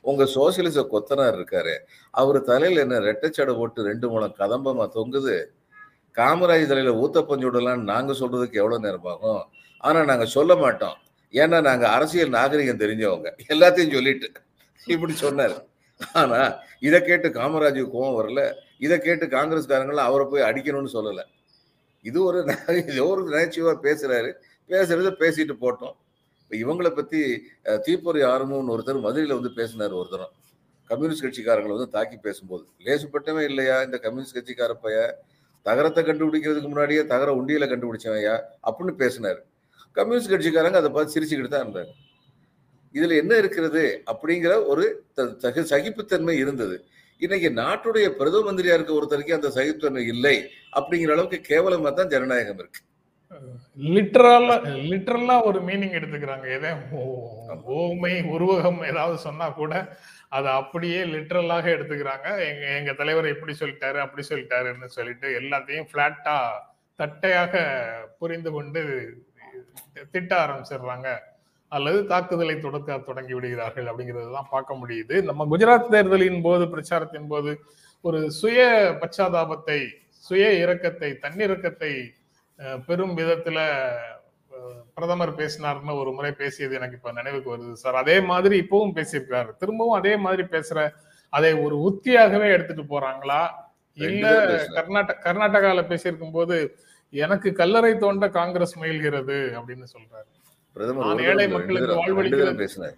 [0.00, 1.78] உங்க- சோசியலிச கொத்தனார் இருக்காரு.
[2.10, 5.44] அவர் தலையில என்ன ரெட்டைச்சடை போட்டு ரெண்டு மூலம் கதம்பமா தொங்குது.
[6.14, 9.42] காமராஜ் தலையில ஊத்தப்பஞ்சு விடலாம்னு நாங்க சொல்றதுக்கு எவ்வளவு நேரம் ஆகும்?
[9.78, 10.96] ஆனா நாங்க சொல்ல மாட்டோம்.
[11.30, 13.30] ஏன்னா நாங்க அரசியல் நாகரிகம் தெரிஞ்சவங்க.
[13.48, 14.32] எல்லாத்தையும் சொல்லிட்டு.
[14.86, 15.66] இப்படி சொன்னாரு.
[16.12, 18.54] ஆனா இதை கேட்டு காமராஜுக்கு கோவம் வரல.
[18.78, 21.32] இதை கேட்டு காங்கிரஸ்காரங்களாம் அவரை போய் அடிக்கணும்னு சொல்லலை.
[22.04, 24.32] இது ஒரு ந- ஒரு நகைச்சுவா பேசுறாரு.
[24.68, 25.94] பேசுறத பேசிட்டு போட்டோம்.
[26.48, 27.42] இப்போ இவங்களை பத்தி
[27.82, 30.30] தீப்பொறி ஆரம்பம்னு ஒருத்தர் மதுரையில் வந்து பேசினார் ஒருத்தரும்
[30.86, 35.22] கம்யூனிஸ்ட் கட்சிக்காரங்களை வந்து தாக்கி பேசும்போது லேசுப்பட்டவே இல்லையா இந்த கம்யூனிஸ்ட் கட்சிக்கார பைய?
[35.62, 39.44] தகரத்தை கண்டுபிடிக்கிறதுக்கு முன்னாடியே தகர உண்டியலை கண்டுபிடிச்சவையா அப்படின்னு பேசினார்.
[39.92, 41.86] கம்யூனிஸ்ட் கட்சிக்காரங்க அதை பார்த்து சிரிச்சுக்கிட்டு தான் இருந்தாங்க.
[42.92, 45.04] இதுல என்ன இருக்கிறது அப்படிங்கிற ஒரு
[45.42, 46.84] சகிப்புத்தன்மை இருந்தது.
[47.22, 50.36] இன்னைக்கு நாட்டுடைய பிரதம மந்திரியா இருக்க ஒருத்தருக்கு அந்த சகிப்புத்தன்மை இல்லை
[50.78, 52.80] அப்படிங்கிற அளவுக்கு கேவலமா தான் ஜனநாயகம் இருக்கு.
[53.94, 54.56] லிட்டரலா
[54.90, 56.46] லிட்டரலா ஒரு மீனிங் எடுத்துக்கிறாங்க.
[56.56, 56.70] எதை?
[57.78, 59.72] ஓமை உருவகம் ஏதாவது சொன்னா கூட
[60.36, 62.28] அதை அப்படியே லிட்டரலாக எடுத்துக்கிறாங்க.
[62.50, 66.36] எங்க எங்க தலைவர் இப்படி சொல்லிட்டாரு அப்படி சொல்லிட்டாருன்னு சொல்லிட்டு எல்லாத்தையும் பிளாட்டா
[66.98, 67.54] தட்டையாக
[68.18, 68.82] புரிந்து கொண்டு
[70.12, 71.08] திட்ட ஆரம்பிச்சிடுறாங்க.
[71.76, 75.16] அல்லது தாக்குதலை தொடக்க தொடங்கி விடுகிறார்கள் அப்படிங்கிறது தான் பார்க்க முடியுது.
[75.28, 77.52] நம்ம குஜராத் தேர்தலின் போது பிரச்சாரத்தின் போது
[78.04, 78.60] ஒரு சுய
[79.02, 79.78] பச்சாதாபத்தை
[80.26, 81.92] சுய இரக்கத்தை தன்னிறக்கத்தை
[82.86, 83.58] பெரும் விதத்துல
[84.96, 87.96] பிரதமர் பேசினார்னு ஒரு முறை பேசியது எனக்கு இப்ப நினைவுக்கு வருது சார்.
[88.02, 89.50] அதே மாதிரி இப்பவும் பேசியிருக்காரு.
[89.60, 90.78] திரும்பவும் அதே மாதிரி பேசுற
[91.32, 93.40] அதை ஒரு உத்தியாகவே எடுத்துட்டு போறாங்களா?
[93.98, 94.26] இல்ல.
[94.76, 96.56] கர்நாடக கர்நாடகால பேசியிருக்கும் போது
[97.12, 100.28] எனக்கு கல்லறை தோண்ட காங்கிரஸ் முயல்கிறது அப்படின்னு சொல்றாரு.
[100.74, 102.94] பிரதமர் ஏழை ரெண்டு மக்களுக்கு பேசினார்.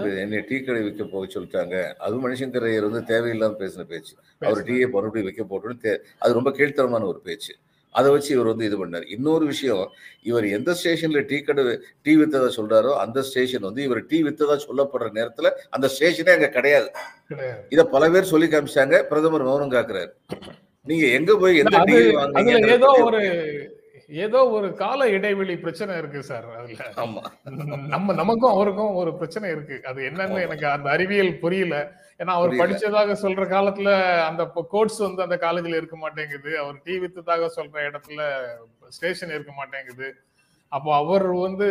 [0.00, 1.92] பேச- என்னை டீ கடை வைக்க போக சொல்லிட்டாங்க.
[1.92, 4.14] அது மனுஷங்கர் ஐயர் வந்து தேவையில்லாம பேசின பேச்சு.
[4.40, 7.54] அவர் டீயை மறுபடியும் வைக்க போட்டோன்னு அது ரொம்ப கீழ்த்தரமான ஒரு பேச்சு.
[7.90, 9.10] அதை வச்சு இவர் வந்து இது பண்ணார்.
[9.10, 9.90] இன்னொரு விஷயம்
[10.22, 15.08] இவர் எந்த ஸ்டேஷன்ல டீ கடை டீ வித்ததா சொல்றாரோ அந்த ஸ்டேஷன் வந்து இவர் டீ வித்ததா சொல்லப்படுற
[15.14, 16.90] நேரத்துல அந்த ஸ்டேஷனே அங்க கிடையாது.
[17.68, 20.08] இத பல பேர் சொல்லி காமிச்சாங்க பிரதமர் மௌனம் காக்குறாரு.
[20.84, 23.68] நீங்க எங்க போய் எந்த டீ வாங்குனீங்கன்றத
[24.08, 26.84] ஏதோ ஒரு கால இடைவெளி பிரச்சனை இருக்கு சார் அதுல.
[27.86, 29.84] நம்ம நமக்கும் அவருக்கும் ஒரு பிரச்சனை இருக்கு.
[29.84, 30.40] அது என்னன்னு.
[30.40, 31.76] எனக்கு அந்த அறிவியல் புரியல.
[32.18, 32.50] ஏன்னா அவர்.
[32.50, 36.58] படிச்சதாக சொல்ற காலத்துல அந்த கோட்ஸ் வந்து அந்த காலேஜ்ல இருக்க மாட்டேங்குது.
[36.58, 38.22] அவர் டீ வித்ததாக சொல்ற இடத்துல
[38.88, 40.08] ஸ்டேஷன் இருக்க மாட்டேங்குது.
[40.68, 41.66] அப்போ அவர் வந்து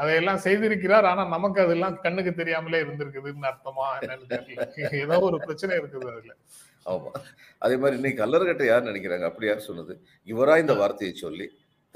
[0.00, 1.02] அதையெல்லாம் செய்திருக்கிறார்.
[1.02, 3.86] ஆனா நமக்கு அதெல்லாம் கண்ணுக்கு தெரியாமலே இருந்திருக்குதுன்னு அர்த்தமா?
[4.00, 4.92] என்னன்னு தெரியல.
[4.92, 6.34] ஏதோ ஒரு பிரச்சனை இருக்குது அதுல.
[6.86, 7.10] ஆமா.
[7.58, 9.24] அதே மாதிரி இன்னைக்கு கல்லறகட்டை யார் நினைக்கிறாங்க?
[9.24, 9.94] அப்படி யார் சொன்னது?
[10.26, 11.46] இவரா இந்த வார்த்தையை சொல்லி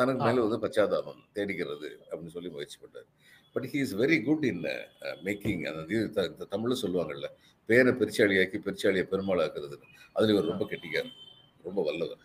[0.01, 3.09] தனக்கு மேல வந்து பச்சாதாபம் தேடிக்கிறது அப்படின்னு சொல்லி முயற்சி பண்ணார்
[3.57, 4.65] but he is very good in
[5.29, 7.29] making அந்த தமிழ்ல சொல்லுவாங்கல்ல
[7.69, 9.77] பேரை பெருச்சாளியாக்கி பெருச்சாளியை பெருமாளாக்குறது
[10.15, 11.11] அதுல இவர் ரொம்ப கெட்டிக்கார்
[11.67, 12.21] ரொம்ப வல்லவர்.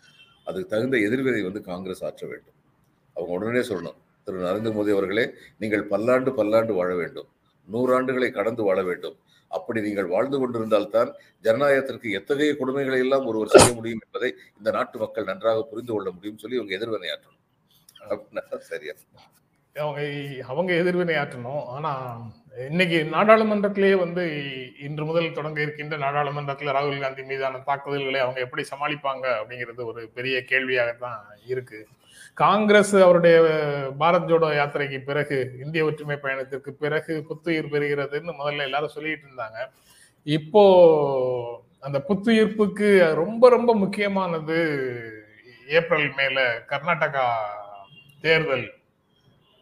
[0.48, 2.56] அதுக்கு தகுந்த எதிர்வினை வந்து காங்கிரஸ் ஆற்ற வேண்டும்.
[3.16, 4.38] அவங்க உடனே சொல்லணும் திரு.
[4.48, 5.26] நரேந்திர மோடி அவர்களே
[5.62, 7.30] நீங்கள் பல்லாண்டு பல்லாண்டு வாழ வேண்டும்.
[7.68, 9.18] நூறாண்டுகளை கடந்து வாழ வேண்டும்.
[9.52, 11.10] அப்படி நீங்கள் வாழ்ந்து கொண்டிருந்தால்தான்
[11.46, 16.42] ஜனநாயகத்திற்கு எத்தகைய கொடுமைகளை எல்லாம் ஒருவர் செய்ய முடியும் என்பதை இந்த நாட்டு மக்கள் நன்றாக புரிந்து கொள்ள முடியும்
[16.44, 17.35] சொல்லி இவங்க எதிர்வினையாற்றணும்.
[18.10, 18.94] அப்படின்னா சரியா
[19.76, 20.02] அவங்க
[20.48, 21.64] அவங்க எதிர்வினை ஆற்றணும்.
[21.76, 21.92] ஆனா
[22.68, 24.24] இன்னைக்கு நாடாளுமன்றத்திலேயே வந்து
[24.80, 30.38] இன்று முதல் தொடங்க இருக்கின்ற நாடாளுமன்றத்தில் ராகுல் காந்தி மீதான தாக்குதல்களை அவங்க எப்படி சமாளிப்பாங்க அப்படிங்கிறது ஒரு பெரிய
[30.52, 31.88] கேள்வியாகத்தான் இருக்கு.
[32.34, 33.38] காங்கிரஸ் அவருடைய
[34.00, 39.60] பாரத் ஜோடோ யாத்திரைக்கு பிறகு இந்திய ஒற்றுமை பயணத்திற்கு பிறகு புத்துயிர் பெறுகிறதுன்னு முதல்ல எல்லாரும் சொல்லிட்டு இருந்தாங்க.
[40.24, 40.64] இப்போ
[41.80, 44.58] அந்த புத்துயிர்ப்புக்கு ரொம்ப ரொம்ப முக்கியமானது
[45.68, 47.28] ஏப்ரல் மேல கர்நாடகா
[48.26, 48.74] தேர்தல்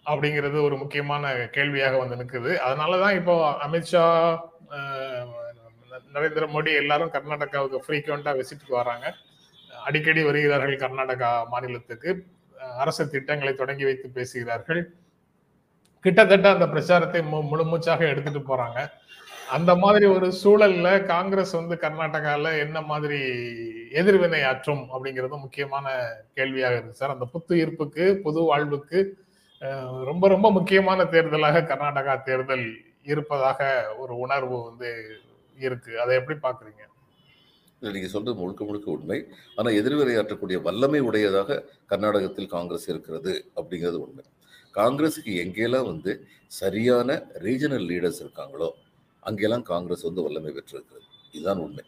[0.06, 4.38] அப்படிங்கிறது ஒரு முக்கியமான கேள்வியாக வந்து நிற்குது அதனாலதான் இப்போ அமித்ஷா
[6.14, 9.16] நரேந்திர மோடி எல்லாரும் கர்நாடகாவுக்கு ஃப்ரீக்வெண்டா விசிட்டுக்கு வராங்க.
[9.84, 12.26] அடிக்கடி வருகிறார்கள் கர்நாடகா மாநிலத்துக்கு.
[12.78, 14.94] அரசு திட்டங்களை தொடங்கி வைத்து பேசுகிறார்கள்.
[16.02, 18.90] கிட்டத்தட்ட அந்த பிரச்சாரத்தை மு- முழுமூச்சாக எடுத்துட்டு போறாங்க.
[19.56, 23.20] அந்த மாதிரி ஒரு சூழல்ல காங்கிரஸ் வந்து கர்நாடகால என்ன மாதிரி
[24.00, 25.88] எதிர்வினை ஆற்றும் அப்படிங்கிறது முக்கியமான
[26.38, 27.14] கேள்வியாக இருக்கு சார்.
[27.16, 29.00] அந்த புத்துயிர்ப்புக்கு புது வாழ்வுக்கு
[30.10, 32.66] ரொம்ப ரொம்ப முக்கியமான தேர்தலாக கர்நாடகா தேர்தல்
[33.12, 33.62] இருப்பதாக
[34.02, 34.90] ஒரு உணர்வு வந்து
[35.58, 35.92] இருக்கு.
[36.02, 36.84] அதை எப்படி பாக்குறீங்க?
[37.82, 39.18] நீங்க சொல்றது முழுக்க முழுக்க உண்மை.
[39.58, 41.60] ஆனா எதிர்வினையாற்றக்கூடிய வல்லமை உடையதாக
[41.92, 44.24] கர்நாடகத்தில் காங்கிரஸ் இருக்கிறது அப்படிங்கிறது உண்மை.
[44.80, 46.14] காங்கிரஸுக்கு எங்கெல்லாம் வந்து
[46.62, 47.10] சரியான
[47.46, 48.70] ரீஜனல் லீடர்ஸ் இருக்காங்களோ
[49.24, 51.06] அங்கெல்லாம் காங்கிரஸ் வந்து வல்லமை பெற்றிருக்கிறது.
[51.32, 51.84] இதுதான் உண்மை.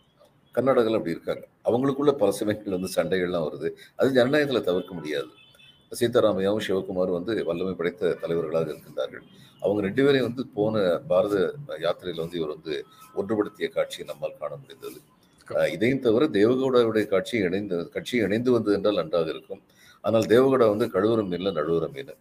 [0.55, 1.45] கர்நாடகாவில் அப்படி இருக்காங்க.
[1.69, 3.69] அவங்களுக்குள்ள பல சமயங்கள் வந்து சண்டைகள்லாம் வருது.
[3.95, 5.31] அது ஜனநாயகத்தில் தவிர்க்க முடியாது.
[5.99, 9.25] சீதாராமையாவும் சிவகுமார் வந்து வல்லமை படைத்த தலைவர்களாக இருக்கின்றார்கள்.
[9.61, 11.35] அவங்க ரெண்டு பேரையும் வந்து போன பாரத
[11.85, 12.73] யாத்திரையில் வந்து இவர் வந்து
[13.19, 14.99] ஒன்றுபடுத்திய காட்சியை நம்மால் காண முடிந்தது.
[15.75, 19.61] இதையும் தவிர தேவகவுடாவுடைய காட்சி இணைந்து கட்சி இணைந்து வந்தது என்றால் நன்றாக இருக்கும்.
[20.03, 22.13] ஆனால் தேவகவுடா வந்து கழுவுரம் மீன்ல நழுவுற மீன்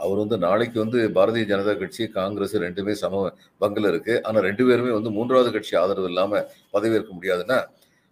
[0.00, 3.22] அவர் வந்து நாளைக்கு வந்து பாரதிய ஜனதா கட்சி காங்கிரஸ் ரெண்டுமே சம
[3.60, 6.42] பங்கில் இருக்கு ஆனால் ரெண்டு பேருமே வந்து மூன்றாவது கட்சி ஆதரவு இல்லாம
[6.74, 7.58] பதவியேற்க முடியாதுன்னா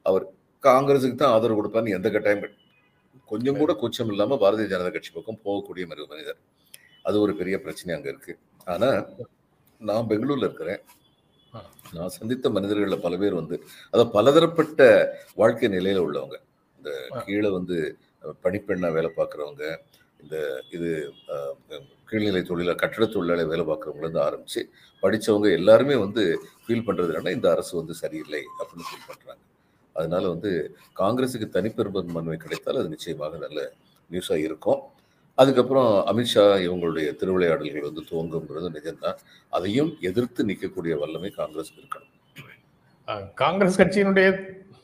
[0.07, 0.24] அவர்
[0.62, 2.44] காங்கிரஸுக்கு தான் ஆதரவு கொடுப்பார்னு எந்த கட்டாயம்.
[3.29, 6.38] கொஞ்சம் கூட கூச்சம் இல்லாம பாரதிய ஜனதா கட்சி பக்கம் போகக்கூடிய மனித மனிதர்
[7.05, 8.33] அது ஒரு பெரிய பிரச்சனை அங்க இருக்கு
[8.66, 8.88] ஆனா
[9.81, 10.81] நான் பெங்களூர்ல இருக்கிறேன்.
[11.94, 13.57] நான் சந்தித்த மனிதர்கள்ல பல பேர் வந்து
[13.92, 14.81] அதாவது பலதரப்பட்ட
[15.38, 16.37] வாழ்க்கை நிலையில உள்ளவங்க
[16.81, 16.90] இந்த.
[17.22, 17.77] கீழே வந்து
[18.22, 19.64] அஹ், பணிப்பெண்ணா வேலை பார்க்குறவங்க
[20.22, 20.90] இந்த இது
[22.11, 24.62] கீழ்நிலை தொழில கட்டட தொழிலாளி வேலை பார்க்குறவங்கள ஆரம்பித்து
[25.02, 26.22] படித்தவங்க படிச்சவங்க எல்லாருமே வந்து
[26.64, 29.42] ஃபீல் பண்ணுறது என்னன்னா இந்த அரசு வந்து சரியில்லை அப்படின்னு ஃபீல் பண்ணுறாங்க
[29.96, 30.50] அதனால வந்து
[31.00, 33.61] காங்கிரஸுக்கு தனிப்பெரும்பான்மை கிடைத்தால் அது நிச்சயமாக நல்ல
[34.11, 34.81] நியூஸாக இருக்கும்.
[35.38, 39.18] அதுக்கப்புறம் அமித்ஷா இவங்களுடைய திருவிளையாடல்கள் வந்து துவங்குங்கிறது நிஜம்தான்.
[39.57, 42.14] அதையும் எதிர்த்து நிற்கக்கூடிய வல்லமை காங்கிரஸ் இருக்கணும்.
[43.42, 44.28] காங்கிரஸ் கட்சியினுடைய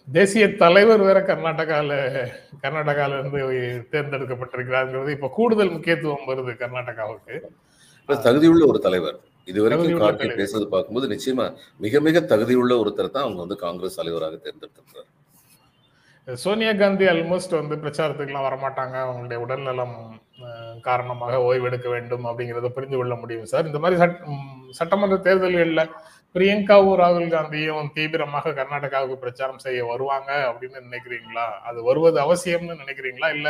[0.09, 1.90] தேசிய தலைவர் வேற கர்நாடகால
[2.62, 3.40] கர்நாடகால இருந்து
[3.93, 5.14] தேர்ந்தெடுக்கப்பட்டிருக்கிறாருங்கிறது.
[5.17, 7.37] இப்ப கூடுதல் முக்கியத்துவம் வருது கர்நாடகாவுக்கு.
[8.09, 9.19] தகுதியுள்ள ஒரு தலைவர்.
[9.53, 10.38] இதுவரைக்கும் தலைவர்.
[10.40, 11.47] பேசுறது பார்க்கும்போது நிச்சயமா
[11.85, 15.11] மிக மிக தகுதியுள்ள ஒருத்தர் தான் அவங்க வந்து காங்கிரஸ் தலைவராக தேர்ந்தெடுத்திருக்கிறார்.
[16.29, 18.95] சோனியா காந்தி ஆல்மோஸ்ட் வந்து பிரச்சாரத்துக்குலாம் வரமாட்டாங்க.
[19.07, 19.97] அவங்களுடைய உடல்நலம்
[20.81, 23.67] காரணமாக ஓய்வெடுக்க வேண்டும் அப்படிங்கிறத புரிந்து கொள்ள முடியும் சார்.
[23.67, 23.99] இந்த மாதிரி
[24.79, 25.83] சட்டமன்ற தேர்தல்கள்ல
[26.35, 31.44] பிரியங்காவும் ராகுல் காந்தியும் தீவிரமாக கர்நாடகாவுக்கு பிரச்சாரம் செய்ய வருவாங்க அப்படின்னு நினைக்கிறீங்களா?
[31.68, 33.29] அது வருவது அவசியம்னு நினைக்கிறீங்களா?
[33.37, 33.49] இல்ல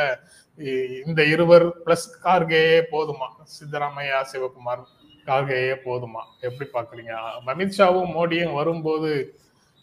[1.07, 3.29] இந்த இருவர் பிளஸ் கார்கேயே போதுமா?
[3.55, 4.83] சித்தராமையா சிவகுமார்
[5.31, 6.23] கார்கேயே போதுமா?
[6.49, 7.15] எப்படி பாக்குறீங்க
[7.55, 9.13] அமித்ஷாவும் மோடியும் வரும்போது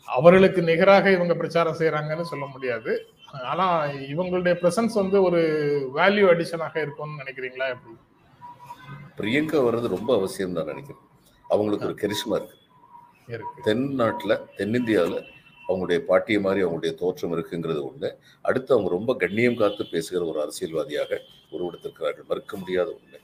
[0.08, 2.94] அவர்களுக்கு நிகராக இவங்க பிரச்சாரம் செய்யறாங்கன்னு சொல்ல முடியாது.
[3.52, 3.68] ஆனா
[4.14, 5.44] இவங்களுடைய பிரசன்ஸ் வந்து ஒரு
[6.00, 7.68] வேல்யூ அடிஷனாக இருக்கும்னு நினைக்கிறீங்களா?
[7.76, 7.98] எப்படி?
[9.20, 11.06] பிரியங்கா வர்றது ரொம்ப அவசியம் தான் நினைக்கிறேன்.
[11.50, 12.58] அவங்களுக்கு ஒரு கெரிஷ்மா இருக்கு.
[13.65, 15.20] தென்னாட்டில் தென்னிந்தியாவில்
[15.70, 18.10] அவங்களுடைய பாட்டிய மாதிரி அவங்களுடைய தோற்றம் இருக்குங்கிறது ஒன்று
[18.46, 21.12] அடுத்து அவங்க ரொம்ப கண்ணியம் காத்து பேசுகிற ஒரு அரசியல்வாதியாக
[21.56, 22.28] உருவெடுத்திருக்கிறார்கள்.
[22.32, 23.20] மறுக்க முடியாத ஒன்று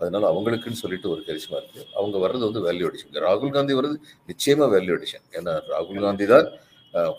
[0.00, 1.82] அதனால அவங்களுக்குன்னு சொல்லிட்டு ஒரு கரிசமா இருக்கு.
[1.98, 3.96] அவங்க வர்றது வந்து வேல்யூ அடிஷன் ராகுல் காந்தி வர்றது
[4.30, 6.48] நிச்சயமா வேல்யூ அடிஷன் ஏன்னா ராகுல் காந்தி தான்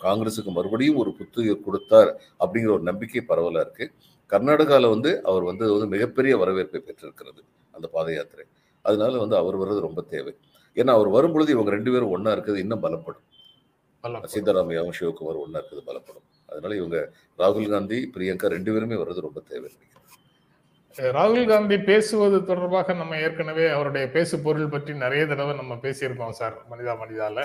[0.04, 2.10] காங்கிரஸுக்கு மறுபடியும் ஒரு புத்துயிர் கொடுத்தார்
[2.42, 3.86] அப்படிங்கிற ஒரு நம்பிக்கை பரவலா இருக்கு.
[4.32, 7.40] கர்நாடகாவில் வந்து அவர் வந்து வந்து மிகப்பெரிய வரவேற்பை பெற்றிருக்கிறது
[7.74, 8.44] அந்த பாத யாத்திரை
[8.84, 10.32] அதனால வந்து அவர் வர்றது ரொம்ப தேவை.
[10.76, 13.24] ஏன்னா அவர் வரும்பொழுது இவங்க ரெண்டு பேரும் ஒண்ணா இருக்கிறது இன்னும் பலப்படும்.
[14.04, 14.24] பலம்.
[14.34, 16.26] சீதாராமையாவும் சிவகுமார் ஒண்ணா இருக்கிறது பலப்படும்.
[16.48, 16.98] அதனால இவங்க
[17.38, 19.70] ராகுல் காந்தி பிரியங்கா ரெண்டு பேருமே வர்றது ரொம்ப தேவை
[20.96, 26.54] ராகுல் காந்தி பேசுவது தொடர்பாக நம்ம ஏற்கனவே அவருடைய பேசு பொருள் பற்றி நிறைய தடவை நம்ம பேசியிருக்கோம் சார்
[26.70, 27.40] மனிதா மனிதால.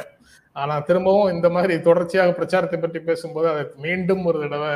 [0.56, 4.72] ஆனா திரும்பவும் இந்த மாதிரி தொடர்ச்சியாக பிரச்சாரத்தை பற்றி பேசும்போது அதை மீண்டும் ஒரு தடவை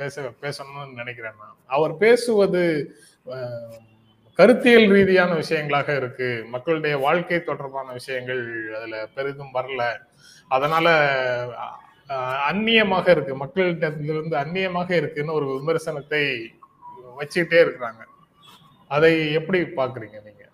[0.00, 1.56] பேச பேசணும்னு நினைக்கிறேன் நான்.
[1.76, 2.64] அவர் பேசுவது
[4.38, 6.26] கருத்தியல் ரீதியான விஷயங்களாக இருக்கு.
[6.54, 8.42] மக்களுடைய வாழ்க்கை தொடர்பான விஷயங்கள்
[8.76, 9.82] அதுல பெரிதும் வரல.
[10.56, 10.86] அதனால
[12.50, 13.32] அந்நியமாக இருக்கு.
[13.44, 16.22] மக்களிடத்திலிருந்து அந்நியமாக இருக்குன்னு ஒரு விமர்சனத்தை
[17.18, 18.02] வச்சுக்கிட்டே இருக்கிறாங்க.
[18.90, 20.44] அதை எப்படி பாக்குறீங்க நீங்க?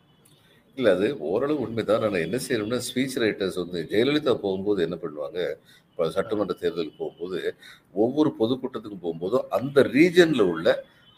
[0.77, 2.03] இல்ல அது ஓரளவு உண்மைதான்.
[2.05, 5.41] நான் என்ன செய்யணும்னா ஸ்பீச் ரைட்டர்ஸ் வந்து ஜெயலலிதா போகும்போது என்ன பண்ணுவாங்க?
[5.91, 7.41] இப்போ சட்டமன்ற தேர்தலுக்கு போகும்போது
[8.05, 10.69] ஒவ்வொரு பொதுக்கூட்டத்துக்கும் போகும்போதும் அந்த ரீஜன்ல உள்ள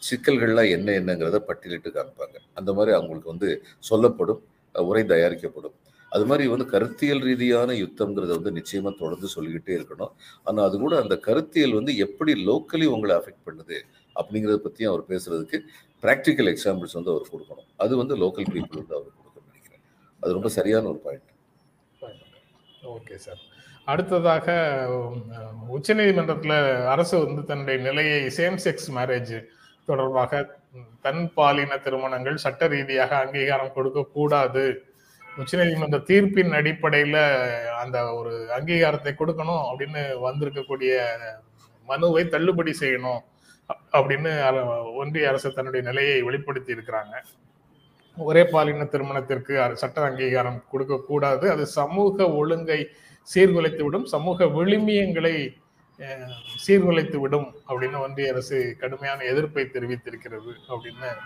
[0.03, 2.37] சிக்கல்கள்லாம் என்ன என்னங்கிறத பட்டியலிட்டு காமிப்பாங்க.
[2.59, 3.51] அந்த மாதிரி அவங்களுக்கு வந்து
[3.91, 4.43] சொல்லப்படும்
[4.75, 5.77] உரை தயாரிக்கப்படும்.
[6.13, 10.13] அது மாதிரி வந்து கருத்தியல் ரீதியான யுத்தம்ங்கிறத வந்து நிச்சயமா தொடர்ந்து சொல்லிக்கிட்டே இருக்கணும்.
[10.49, 13.79] ஆனால் அது கூட அந்த கருத்தியல் வந்து எப்படி லோக்கலி உங்களை அஃபெக்ட் பண்ணுது
[14.17, 15.59] அப்படிங்கிறத பற்றியும் அவர் பேசுறதுக்கு
[16.05, 17.69] ப்ராக்டிக்கல் எக்ஸாம்பிள்ஸ் வந்து அவர் கொடுக்கணும்.
[17.85, 19.83] அது வந்து லோக்கல் பீப்புள் வந்து அவர் கொடுக்கணும்னு நினைக்கிறேன்.
[20.23, 21.33] அது ரொம்ப சரியான ஒரு பாயிண்ட்
[22.97, 23.43] ஓகே சார்
[23.93, 24.47] அடுத்ததாக
[25.77, 26.57] உச்சநீதிமன்றத்தில்
[26.95, 29.35] அரசு வந்து தன்னுடைய நிலையை சேம் செக்ஸ் மேரேஜ்
[29.91, 30.43] தொடர்பாக
[31.05, 34.65] தன் பாலின திருமணங்கள் சட்ட ரீதியாக அங்கீகாரம் கொடுக்க கூடாது.
[35.41, 37.17] உச்சநீதிமன்ற தீர்ப்பின் அடிப்படையில
[37.83, 40.93] அந்த ஒரு அங்கீகாரத்தை கொடுக்கணும் அப்படின்னு வந்திருக்கக்கூடிய
[41.89, 43.21] மனுவை தள்ளுபடி செய்யணும்
[43.97, 44.31] அப்படின்னு
[45.01, 47.15] ஒன்றிய அரசு தன்னுடைய நிலையை வெளிப்படுத்தி இருக்கிறாங்க.
[48.17, 51.47] ஒரே பாலின திருமணத்திற்கு சட்ட அங்கீகாரம் கொடுக்க கூடாது.
[51.55, 52.81] அது சமூக ஒழுங்கை
[53.33, 54.07] சீர்குலைத்துவிடும்.
[54.15, 55.35] சமூக விழுமியங்களை
[56.67, 61.17] சீர்குலைத்து விடும் அப்படின்னு ஒன்றிய அரசு கடுமையான எதிர்ப்பை தெரிவித்திருக்கிறது அப்படின்னு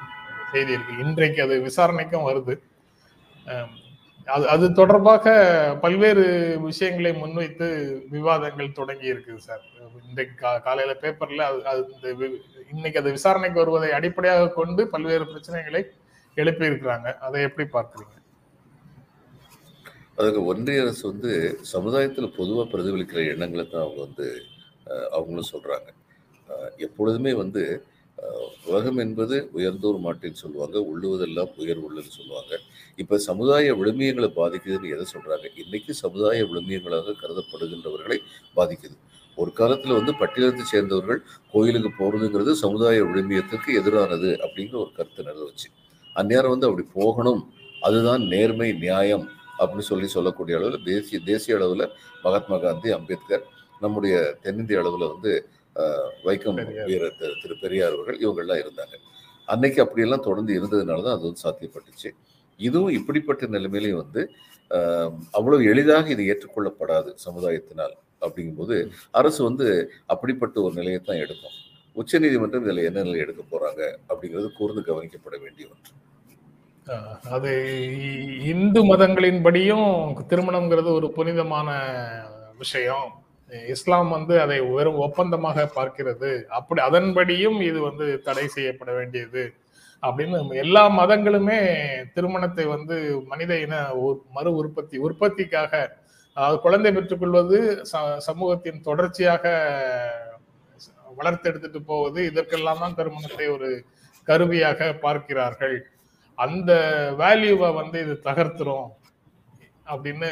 [0.52, 0.98] செய்தி இருக்கு.
[0.98, 2.61] இன்றைக்கு அது விசாரணைக்கும் வருது.
[4.24, 7.66] அது அது தொடர்பாக பல்வேறு விஷயங்களை முன்வைத்து
[8.11, 9.61] விவாதங்கள் தொடங்கி இருக்குது சார்.
[10.09, 12.26] இன்றைக்கு கா- காலையில பேப்பர்ல அது அது இந்த
[12.72, 15.87] இன்னைக்கு அது விசாரணைக்கு வருவதை அடிப்படையாக கொண்டு பல்வேறு பிரச்சனைகளை
[16.35, 17.14] எழுப்பி இருக்கிறாங்க.
[17.14, 18.18] அதை எப்படி பார்க்குறீங்க?
[20.16, 24.42] அதுக்கு ஒன்றிய அரசு வந்து சமுதாயத்தில் பொதுவாக பிரதிபலிக்கிற எண்ணங்களை தான் அவங்க வந்து
[25.14, 25.88] அவங்களும் சொல்கிறாங்க
[26.87, 27.62] எப்பொழுதுமே வந்து
[28.68, 32.53] உலகம் என்பது உயர்ந்தோர் மாட்டின்னு சொல்லுவாங்க உள்ளுவதெல்லாம் உயர் உள்ளுன்னு சொல்லுவாங்க.
[32.98, 38.18] இப்போ சமுதாய விழுமியங்களை பாதிக்குதுன்னு எதை சொல்கிறாங்க இன்றைக்கு சமுதாய விழுமியங்களாக கருதப்படுகின்றவர்களை
[38.59, 38.96] பாதிக்குது.
[39.38, 41.20] ஒரு காலத்தில் வந்து பட்டியலத்தை சேர்ந்தவர்கள்
[41.53, 45.68] கோயிலுக்கு போகிறதுங்கிறது சமுதாய விழுமியத்துக்கு எதிரானது அப்படிங்கிற ஒரு கருத்து நிலவுச்சு
[46.16, 47.40] அந்நேரம் வந்து அப்படி போகணும்
[47.88, 49.24] அதுதான் நேர்மை நியாயம்
[49.61, 51.87] அப்படின்னு சொல்லி சொல்லக்கூடிய அளவில் தேசிய தேசிய அளவில்
[52.24, 53.44] மகாத்மா காந்தி அம்பேத்கர்
[53.81, 55.49] நம்முடைய தென்னிந்திய அளவில் வந்து
[56.25, 56.87] வைக்கம் பெரியார்.
[56.87, 58.97] வீர திரு- பெரியார் அவர்கள் இவங்கெல்லாம் இருந்தாங்க.
[59.47, 62.11] அன்னைக்கு அப்படியெல்லாம் தொடர்ந்து இருந்ததுனால தான் அது வந்து சாத்தியப்பட்டுச்சு.
[62.57, 64.31] இதுவும் இப்படிப்பட்ட நிலைமையிலையும் வந்து
[65.33, 71.53] அவ்வளவு எளிதாக இது ஏற்றுக்கொள்ளப்படாது சமுதாயத்தினால் அப்படிங்கும்போது அரசு வந்து அப்படிப்பட்ட ஒரு நிலையை தான் எடுக்கும்.
[71.93, 75.90] உச்சநீதிமன்றம் இதுல என்ன நிலை எடுக்க போறாங்க அப்படிங்கிறது கூர்ந்து கவனிக்கப்பட வேண்டிய ஒன்று.
[77.31, 77.73] அது
[78.40, 81.90] இந்து மதங்களின்படியும் திருமணம்ங்கிறது ஒரு புனிதமான
[82.59, 83.23] விஷயம்.
[83.69, 86.45] இஸ்லாம் வந்து அதை வெறும் ஒப்பந்தமாக பார்க்கிறது.
[86.45, 89.55] அப்படி அதன்படியும் இது வந்து தடை செய்யப்பட வேண்டியது
[90.03, 91.59] அப்படின்னு எல்லா மதங்களுமே
[92.13, 95.99] திருமணத்தை வந்து மனித இன உ- மறு உற்பத்தி உற்பத்திக்காக
[96.35, 99.45] அதாவது குழந்தை பெற்றுக்கொள்வது ச- சமூகத்தின் தொடர்ச்சியாக
[101.19, 103.85] வளர்த்தெடுத்துட்டு போவது இதற்கெல்லாம் தான் திருமணத்தை ஒரு
[104.25, 105.91] கருவியாக பார்க்கிறார்கள்.
[106.35, 106.73] அந்த
[107.19, 108.89] வேல்யூவை வந்து இது தகர்த்துரும்
[109.87, 110.31] அப்படின்னு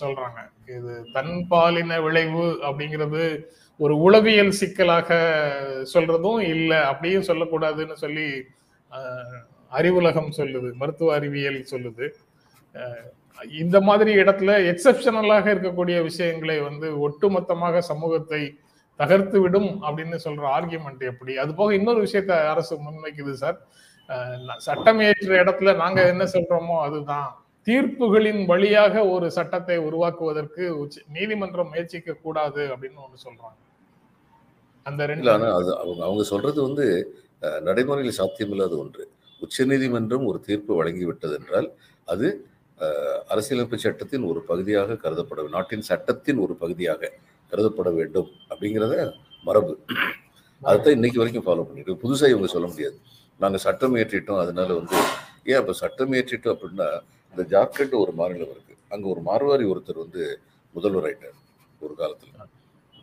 [0.00, 0.40] சொல்றாங்க.
[0.76, 3.24] இது தன் பாலின விளைவு அப்படிங்கிறது
[3.80, 5.10] ஒரு உளவியல் சிக்கலாக
[5.94, 8.28] சொல்றதும் இல்லை அப்படியும் சொல்லக்கூடாதுன்னு சொல்லி
[9.78, 12.06] அறிவுலகம் சொல்லுது மருத்துவ அறிவியல் சொல்லுது.
[13.62, 18.42] இந்த மாதிரி இடத்துல எக்ஸப்ஷனலாக இருக்கக்கூடிய விஷயங்களை வந்து ஒட்டுமொத்தமாக சமூகத்தை
[19.00, 21.32] தகர்த்து விடும் அப்படின்னு சொல்ற ஆர்கியூமெண்ட் எப்படி?
[21.42, 23.58] அது போக இன்னொரு விஷயத்த அரசு முன்வைக்குது சார்.
[24.66, 27.30] சட்டம் ஏற்ற இடத்துல நாங்க என்ன சொல்றோமோ அதுதான்.
[27.66, 33.56] தீர்ப்புகளின் வழியாக ஒரு சட்டத்தை உருவாக்குவதற்கு உச்ச- நீதிமன்றம் முயற்சிக்க கூடாது அப்படின்னு ஒண்ணு சொல்றாங்க.
[34.86, 36.86] அந்த ரெண்டு ஆனா அது அவங்க அவங்க சொல்றது வந்து
[37.42, 39.04] அஹ், நடைமுறையில் சாத்தியமில்லாத ஒன்று.
[39.42, 41.68] உச்சநீதிமன்றம் ஒரு தீர்ப்பு வழங்கி விட்டது என்றால்
[42.08, 42.26] அது
[42.80, 47.10] அஹ், அரசியலமைப்பு சட்டத்தின் ஒரு பகுதியாக கருதப்பட நாட்டின் சட்டத்தின் ஒரு பகுதியாக
[47.52, 48.94] கருதப்பட வேண்டும் அப்படிங்கிறத
[49.44, 49.72] மரபு.
[50.62, 52.96] அதைத்தான் இன்னைக்கு வரைக்கும் ஃபாலோ பண்ணிட்டு புதுசா இவங்க சொல்ல முடியாது.
[53.40, 54.98] நாங்க சட்டம் ஏற்றிட்டோம் அதனால வந்து
[55.46, 56.88] ஏன் அப்போ சட்டம் ஏற்றிட்டோம் அப்படின்னா
[57.34, 58.74] இந்த ஜார்க்கண்ட் ஒரு மாநிலம் இருக்கு.
[58.94, 60.22] அங்க ஒரு மார்வாரி ஒருத்தர் வந்து
[60.74, 61.38] முதல்வர் ஆயிட்டார்
[61.80, 62.30] ஒரு காலத்துல.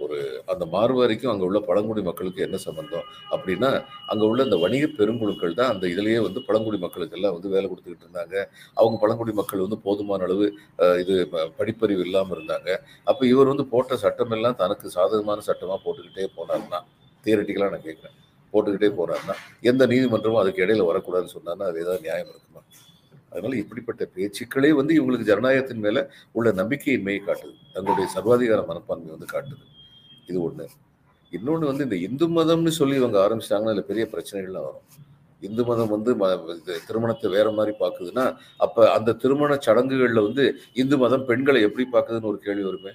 [0.03, 0.17] ஒரு
[0.51, 3.05] அந்த மார்வாரிக்கும் அங்க உள்ள பழங்குடி மக்களுக்கு என்ன சம்பந்தம்?
[3.33, 3.69] அப்படின்னா
[4.11, 8.05] அங்க உள்ள இந்த வணிக பெருங்குழுக்கள் தான் அந்த இதுலயே வந்து பழங்குடி மக்களுக்கு எல்லாம் வந்து வேலை கொடுத்துக்கிட்டு
[8.07, 8.35] இருந்தாங்க.
[8.79, 10.45] அவங்க பழங்குடி மக்கள் வந்து போதுமான அளவு
[11.03, 11.15] இது
[11.59, 12.69] படிப்பறிவு இல்லாம இருந்தாங்க.
[13.11, 16.81] அப்ப இவர் வந்து போட்ட சட்டம் எல்லாம் தனக்கு சாதகமான சட்டமா போட்டுக்கிட்டே போனார்னா
[17.25, 18.17] தியரட்டிக்கலா நான் கேட்கிறேன்
[18.53, 19.35] போட்டுக்கிட்டே போனார்னா
[19.71, 22.63] எந்த நீதிமன்றமும் அதுக்கு இடையில வரக்கூடாதுன்னு சொன்னார்னா அது ஏதாவது நியாயம் இருக்குமா?
[23.31, 25.99] அதனால இப்படிப்பட்ட பேச்சுக்களே வந்து இவங்களுக்கு ஜனநாயகத்தின் மேல
[26.31, 27.55] உள்ள நம்பிக்கையின்மையை காட்டுது.
[27.73, 29.65] தங்களுடைய சர்வாதிகார மனப்பான்மை வந்து காட்டுது.
[30.27, 30.65] இது ஒண்ணு.
[31.31, 34.87] இன்னொன்னு வந்து இந்த இந்து மதம்னு சொல்லி இவங்க ஆரம்பிச்சிட்டாங்கன்னா அதுல பெரிய பிரச்சனைகள்லாம் வரும்.
[35.39, 36.11] இந்து மதம் வந்து
[36.87, 38.25] திருமணத்தை வேற மாதிரி பாக்குதுன்னா
[38.57, 42.91] அப்ப அந்த திருமண சடங்குகள்ல வந்து இந்து மதம் பெண்களை எப்படி பார்க்குதுன்னு ஒரு கேள்வி வருமே?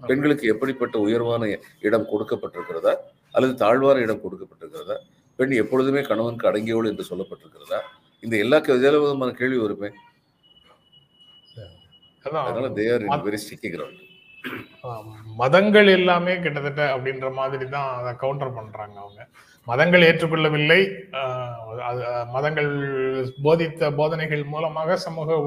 [0.00, 1.48] பெண்களுக்கு எப்படிப்பட்ட உயர்வான
[1.80, 2.94] இடம் கொடுக்கப்பட்டிருக்கிறதா?
[3.30, 4.96] அல்லது தாழ்வான இடம் கொடுக்கப்பட்டிருக்கிறதா?
[5.36, 7.80] பெண் எப்பொழுதுமே கணவனுக்கு அடங்கியவள் என்று சொல்லப்பட்டிருக்கிறதா?
[8.24, 8.58] இந்த எல்லா
[9.04, 9.90] விதமான கேள்வி வருமே.
[12.24, 14.00] அதனால அதான் they are in very sticky ground
[14.88, 15.10] ஆம்,
[15.40, 19.20] மதங்கள் எல்லாமே கிட்டத்தட்ட அப்படின்ற மாதிரி தான் அதை கவுண்டர் பண்றாங்க அவங்க.
[19.66, 20.80] மதங்கள் ஏற்றுக்கொள்ளவில்லை.
[22.34, 22.68] மதங்கள்
[23.46, 25.38] போதித்த போதனைகள் மூலமாக சமூக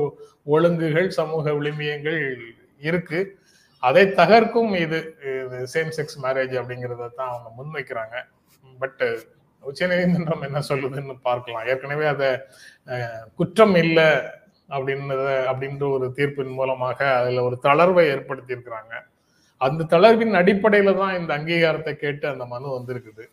[0.55, 2.19] ஒழுங்குகள் சமூக விளிம்பியங்கள்
[2.89, 3.19] இருக்கு.
[3.83, 4.99] அதை தகர்க்கும் இது
[5.73, 8.15] சேம் செக்ஸ் மேரேஜ் அப்படிங்கிறத தான் அவங்க முன்வைக்கிறாங்க.
[8.81, 9.03] பட்
[9.69, 11.65] உச்சநீதிமன்றம் என்ன சொல்லுதுன்னு பார்க்கலாம்.
[11.71, 12.30] ஏற்கனவே அதை
[13.39, 14.10] குற்றம் இல்லை
[14.75, 18.93] அப்படின்றத அப்படின்ற ஒரு தீர்ப்பின் மூலமாக அதுல ஒரு தளர்வை ஏற்படுத்தி இருக்கிறாங்க
[19.62, 23.23] அந்த தளர்வின் அடிப்படையில தான் இந்த அங்கீகாரத்தை கேட்டு அந்த மனு வந்திருக்குது.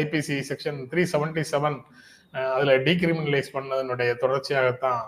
[0.00, 1.78] IPC section three seventy seven
[2.54, 5.02] அதுல டீக்ரிமினலைஸ் பண்ணதனுடைய தொடர்ச்சியாகத்தான்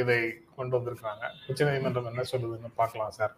[0.00, 0.18] இதை
[0.58, 3.34] கொண்டு வந்திருக்காங்க உச்சநீதிமன்றம் என்ன சொல்லுதுன்னு பார்க்கலாம் சார்.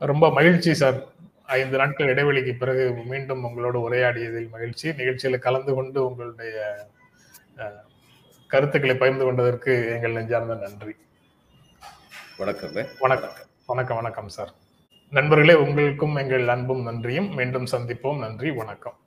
[0.00, 0.98] ரொம்ப மகிழ்ச்சி சார்.
[1.46, 4.92] ஐந்து நாட்கள் இடைவெளிக்கு பிறகு மீண்டும் உங்களோடு உரையாடியதில் மகிழ்ச்சி.
[4.92, 6.86] நிகழ்ச்சியில் கலந்து கொண்டு உங்களுடைய
[8.46, 10.94] கருத்துக்களை பகிர்ந்து கொண்டதற்கு எங்கள் நெஞ்சார்ந்த நன்றி.
[12.38, 13.30] வணக்கமே வணக்கம்.
[13.66, 14.52] வணக்கம் வணக்கம் சார்.
[15.10, 17.34] நண்பர்களே உங்களுக்கும் எங்கள் அன்பும் நன்றியும்.
[17.34, 18.18] மீண்டும் சந்திப்போம்.
[18.18, 18.98] நன்றி வணக்கம்.